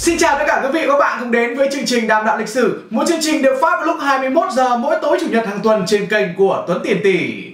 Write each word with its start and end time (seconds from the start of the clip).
Xin 0.00 0.18
chào 0.18 0.38
tất 0.38 0.44
cả 0.46 0.60
quý 0.64 0.68
vị 0.72 0.86
và 0.86 0.92
các 0.92 0.98
bạn 0.98 1.20
cùng 1.20 1.30
đến 1.30 1.56
với 1.56 1.68
chương 1.72 1.86
trình 1.86 2.06
Đàm 2.06 2.26
đạo 2.26 2.38
lịch 2.38 2.48
sử, 2.48 2.82
một 2.90 3.04
chương 3.08 3.20
trình 3.20 3.42
được 3.42 3.58
phát 3.62 3.76
vào 3.76 3.84
lúc 3.84 3.96
21 4.00 4.52
giờ 4.52 4.76
mỗi 4.76 4.96
tối 5.02 5.18
chủ 5.20 5.26
nhật 5.30 5.46
hàng 5.46 5.60
tuần 5.62 5.84
trên 5.86 6.06
kênh 6.06 6.34
của 6.36 6.64
Tuấn 6.66 6.80
Tiền 6.84 7.00
Tỷ. 7.04 7.44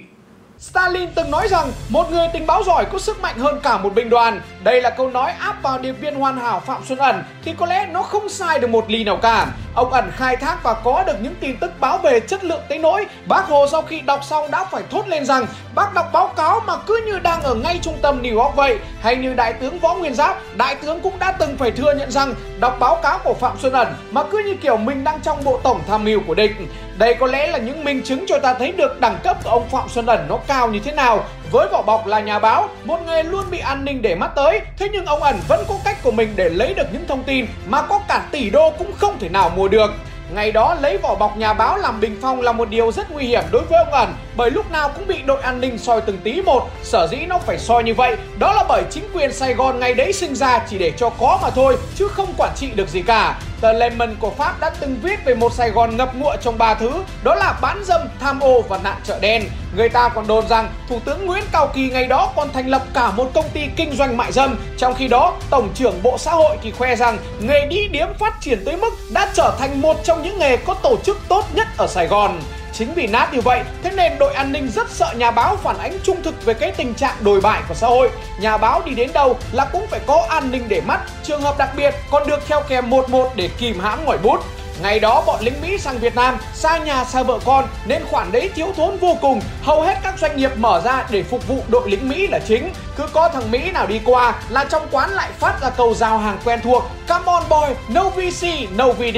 Stalin 0.59 1.09
từng 1.15 1.31
nói 1.31 1.47
rằng 1.47 1.71
một 1.89 2.11
người 2.11 2.27
tình 2.33 2.47
báo 2.47 2.63
giỏi 2.63 2.85
có 2.85 2.99
sức 2.99 3.21
mạnh 3.21 3.37
hơn 3.37 3.59
cả 3.63 3.77
một 3.77 3.95
binh 3.95 4.09
đoàn. 4.09 4.41
Đây 4.67 4.81
là 4.81 4.89
câu 4.89 5.09
nói 5.09 5.31
áp 5.39 5.63
vào 5.63 5.79
điệp 5.79 5.91
viên 5.91 6.15
hoàn 6.15 6.37
hảo 6.37 6.59
Phạm 6.59 6.85
Xuân 6.85 6.99
Ẩn 6.99 7.23
thì 7.45 7.53
có 7.57 7.65
lẽ 7.65 7.87
nó 7.91 8.01
không 8.01 8.29
sai 8.29 8.59
được 8.59 8.69
một 8.69 8.85
ly 8.87 9.03
nào 9.03 9.17
cả. 9.17 9.47
Ông 9.75 9.91
Ẩn 9.91 10.11
khai 10.15 10.37
thác 10.37 10.63
và 10.63 10.73
có 10.73 11.03
được 11.07 11.13
những 11.21 11.35
tin 11.39 11.57
tức 11.57 11.71
báo 11.79 11.97
về 11.97 12.19
chất 12.19 12.43
lượng 12.43 12.61
tới 12.69 12.77
nỗi 12.77 13.05
bác 13.27 13.47
Hồ 13.47 13.67
sau 13.71 13.81
khi 13.81 14.01
đọc 14.01 14.23
xong 14.23 14.51
đã 14.51 14.63
phải 14.63 14.83
thốt 14.91 15.07
lên 15.07 15.25
rằng 15.25 15.45
bác 15.75 15.93
đọc 15.93 16.09
báo 16.13 16.27
cáo 16.27 16.61
mà 16.67 16.73
cứ 16.87 17.01
như 17.05 17.19
đang 17.19 17.41
ở 17.41 17.55
ngay 17.55 17.79
trung 17.81 17.97
tâm 18.01 18.21
New 18.21 18.39
York 18.39 18.55
vậy. 18.55 18.77
Hay 19.01 19.15
như 19.15 19.33
Đại 19.33 19.53
tướng 19.53 19.79
Võ 19.79 19.93
Nguyên 19.93 20.15
Giáp, 20.15 20.37
Đại 20.57 20.75
tướng 20.75 20.99
cũng 21.01 21.19
đã 21.19 21.31
từng 21.31 21.57
phải 21.57 21.71
thừa 21.71 21.93
nhận 21.93 22.11
rằng 22.11 22.33
đọc 22.59 22.77
báo 22.79 22.99
cáo 23.03 23.19
của 23.23 23.33
Phạm 23.33 23.57
Xuân 23.59 23.73
Ẩn 23.73 23.87
mà 24.11 24.23
cứ 24.23 24.43
như 24.45 24.55
kiểu 24.61 24.77
mình 24.77 25.03
đang 25.03 25.19
trong 25.21 25.43
bộ 25.43 25.59
tổng 25.63 25.81
tham 25.87 26.03
mưu 26.03 26.19
của 26.27 26.35
địch. 26.35 26.51
Đây 26.97 27.13
có 27.13 27.27
lẽ 27.27 27.47
là 27.47 27.57
những 27.57 27.83
minh 27.83 28.01
chứng 28.03 28.25
cho 28.27 28.39
ta 28.39 28.53
thấy 28.53 28.71
được 28.71 28.99
đẳng 28.99 29.17
cấp 29.23 29.37
của 29.43 29.49
ông 29.49 29.69
Phạm 29.69 29.89
Xuân 29.89 30.05
Ẩn 30.05 30.25
nó 30.29 30.37
cao 30.47 30.67
như 30.67 30.79
thế 30.79 30.91
nào. 30.91 31.23
Với 31.51 31.67
vỏ 31.71 31.81
bọc 31.81 32.07
là 32.07 32.19
nhà 32.19 32.39
báo, 32.39 32.69
một 32.83 32.99
nghề 33.07 33.23
luôn 33.23 33.43
bị 33.51 33.59
an 33.59 33.85
ninh 33.85 34.01
để 34.01 34.15
mắt 34.15 34.31
tới, 34.35 34.61
thế 34.77 34.87
nhưng 34.91 35.05
ông 35.05 35.23
ẩn 35.23 35.39
vẫn 35.47 35.65
có 35.67 35.75
cách 35.83 35.97
của 36.03 36.11
mình 36.11 36.33
để 36.35 36.49
lấy 36.49 36.73
được 36.73 36.87
những 36.93 37.07
thông 37.07 37.23
tin 37.23 37.45
mà 37.67 37.81
có 37.81 37.99
cả 38.07 38.25
tỷ 38.31 38.49
đô 38.49 38.71
cũng 38.77 38.91
không 38.97 39.19
thể 39.19 39.29
nào 39.29 39.51
mua 39.55 39.67
được. 39.67 39.91
Ngày 40.33 40.51
đó 40.51 40.75
lấy 40.81 40.97
vỏ 40.97 41.15
bọc 41.15 41.37
nhà 41.37 41.53
báo 41.53 41.77
làm 41.77 41.99
bình 41.99 42.17
phong 42.21 42.41
là 42.41 42.51
một 42.51 42.69
điều 42.69 42.91
rất 42.91 43.11
nguy 43.11 43.25
hiểm 43.25 43.43
đối 43.51 43.61
với 43.61 43.79
ông 43.79 43.91
ẩn 43.93 44.13
bởi 44.35 44.51
lúc 44.51 44.71
nào 44.71 44.89
cũng 44.89 45.07
bị 45.07 45.21
đội 45.25 45.41
an 45.41 45.61
ninh 45.61 45.77
soi 45.77 46.01
từng 46.01 46.17
tí 46.17 46.41
một. 46.41 46.69
Sở 46.83 47.07
dĩ 47.07 47.17
nó 47.17 47.39
phải 47.39 47.59
soi 47.59 47.83
như 47.83 47.93
vậy 47.93 48.17
đó 48.39 48.53
là 48.53 48.63
bởi 48.69 48.83
chính 48.91 49.03
quyền 49.13 49.33
Sài 49.33 49.53
Gòn 49.53 49.79
ngày 49.79 49.93
đấy 49.93 50.13
sinh 50.13 50.35
ra 50.35 50.59
chỉ 50.69 50.77
để 50.77 50.91
cho 50.97 51.09
có 51.09 51.39
mà 51.41 51.49
thôi 51.49 51.77
chứ 51.95 52.07
không 52.07 52.33
quản 52.37 52.51
trị 52.55 52.69
được 52.75 52.89
gì 52.89 53.01
cả. 53.01 53.39
Tờ 53.61 53.73
Le 53.73 53.89
Monde 53.89 54.15
của 54.19 54.31
Pháp 54.37 54.59
đã 54.59 54.71
từng 54.79 54.99
viết 55.03 55.25
về 55.25 55.35
một 55.35 55.53
Sài 55.53 55.69
Gòn 55.69 55.97
ngập 55.97 56.15
ngụa 56.15 56.35
trong 56.41 56.57
ba 56.57 56.73
thứ, 56.73 56.91
đó 57.23 57.35
là 57.35 57.57
bán 57.61 57.83
dâm, 57.83 58.01
tham 58.19 58.39
ô 58.39 58.61
và 58.61 58.79
nạn 58.83 58.97
chợ 59.03 59.19
đen. 59.19 59.43
Người 59.75 59.89
ta 59.89 60.09
còn 60.09 60.27
đồn 60.27 60.47
rằng 60.47 60.69
Thủ 60.89 60.99
tướng 61.05 61.25
Nguyễn 61.25 61.43
Cao 61.51 61.71
Kỳ 61.73 61.89
ngày 61.89 62.07
đó 62.07 62.33
còn 62.35 62.53
thành 62.53 62.67
lập 62.67 62.83
cả 62.93 63.11
một 63.11 63.31
công 63.33 63.49
ty 63.53 63.67
kinh 63.75 63.95
doanh 63.95 64.17
mại 64.17 64.31
dâm. 64.31 64.55
Trong 64.77 64.93
khi 64.93 65.07
đó, 65.07 65.33
Tổng 65.49 65.69
trưởng 65.75 66.03
Bộ 66.03 66.17
Xã 66.17 66.31
hội 66.31 66.57
thì 66.61 66.71
khoe 66.71 66.95
rằng 66.95 67.17
nghề 67.39 67.65
đi 67.65 67.87
điếm 67.87 68.07
phát 68.19 68.33
triển 68.41 68.65
tới 68.65 68.77
mức 68.77 68.93
đã 69.13 69.31
trở 69.33 69.55
thành 69.59 69.81
một 69.81 69.97
trong 70.03 70.23
những 70.23 70.39
nghề 70.39 70.57
có 70.57 70.73
tổ 70.73 70.95
chức 71.03 71.17
tốt 71.27 71.45
nhất 71.53 71.67
ở 71.77 71.87
Sài 71.87 72.07
Gòn. 72.07 72.39
Chính 72.77 72.93
vì 72.93 73.07
nát 73.07 73.33
như 73.33 73.41
vậy, 73.41 73.63
thế 73.83 73.91
nên 73.95 74.17
đội 74.19 74.33
an 74.33 74.51
ninh 74.51 74.69
rất 74.75 74.89
sợ 74.89 75.13
nhà 75.17 75.31
báo 75.31 75.55
phản 75.55 75.77
ánh 75.77 75.97
trung 76.03 76.23
thực 76.23 76.45
về 76.45 76.53
cái 76.53 76.71
tình 76.71 76.93
trạng 76.93 77.15
đồi 77.21 77.41
bại 77.41 77.61
của 77.67 77.73
xã 77.73 77.87
hội. 77.87 78.09
Nhà 78.39 78.57
báo 78.57 78.81
đi 78.85 78.95
đến 78.95 79.09
đâu 79.13 79.37
là 79.51 79.65
cũng 79.65 79.87
phải 79.87 79.99
có 80.07 80.25
an 80.29 80.51
ninh 80.51 80.65
để 80.67 80.81
mắt, 80.81 80.99
trường 81.23 81.41
hợp 81.41 81.57
đặc 81.57 81.69
biệt 81.77 81.95
còn 82.11 82.27
được 82.27 82.39
theo 82.47 82.61
kèm 82.69 82.89
một 82.89 83.09
một 83.09 83.31
để 83.35 83.49
kìm 83.57 83.79
hãm 83.79 84.05
ngòi 84.05 84.17
bút. 84.17 84.39
Ngày 84.81 84.99
đó 84.99 85.23
bọn 85.27 85.41
lính 85.41 85.61
Mỹ 85.61 85.77
sang 85.77 85.97
Việt 85.97 86.15
Nam, 86.15 86.37
xa 86.53 86.77
nhà 86.77 87.05
xa 87.05 87.23
vợ 87.23 87.39
con 87.45 87.67
nên 87.85 88.05
khoản 88.05 88.31
đấy 88.31 88.49
thiếu 88.55 88.67
thốn 88.75 88.97
vô 88.97 89.17
cùng. 89.21 89.41
Hầu 89.63 89.81
hết 89.81 89.97
các 90.03 90.19
doanh 90.19 90.37
nghiệp 90.37 90.51
mở 90.57 90.81
ra 90.85 91.05
để 91.09 91.23
phục 91.23 91.47
vụ 91.47 91.63
đội 91.67 91.89
lính 91.89 92.09
Mỹ 92.09 92.27
là 92.27 92.39
chính. 92.47 92.73
Cứ 92.97 93.03
có 93.13 93.29
thằng 93.29 93.51
Mỹ 93.51 93.71
nào 93.71 93.87
đi 93.87 93.99
qua 94.05 94.33
là 94.49 94.65
trong 94.65 94.87
quán 94.91 95.09
lại 95.09 95.29
phát 95.39 95.61
ra 95.61 95.69
câu 95.69 95.93
giao 95.93 96.17
hàng 96.17 96.37
quen 96.45 96.59
thuộc 96.63 96.83
Come 97.07 97.25
on 97.25 97.43
boy, 97.49 97.73
no 97.89 98.09
VC, 98.09 98.47
no 98.77 98.87
VD 98.87 99.17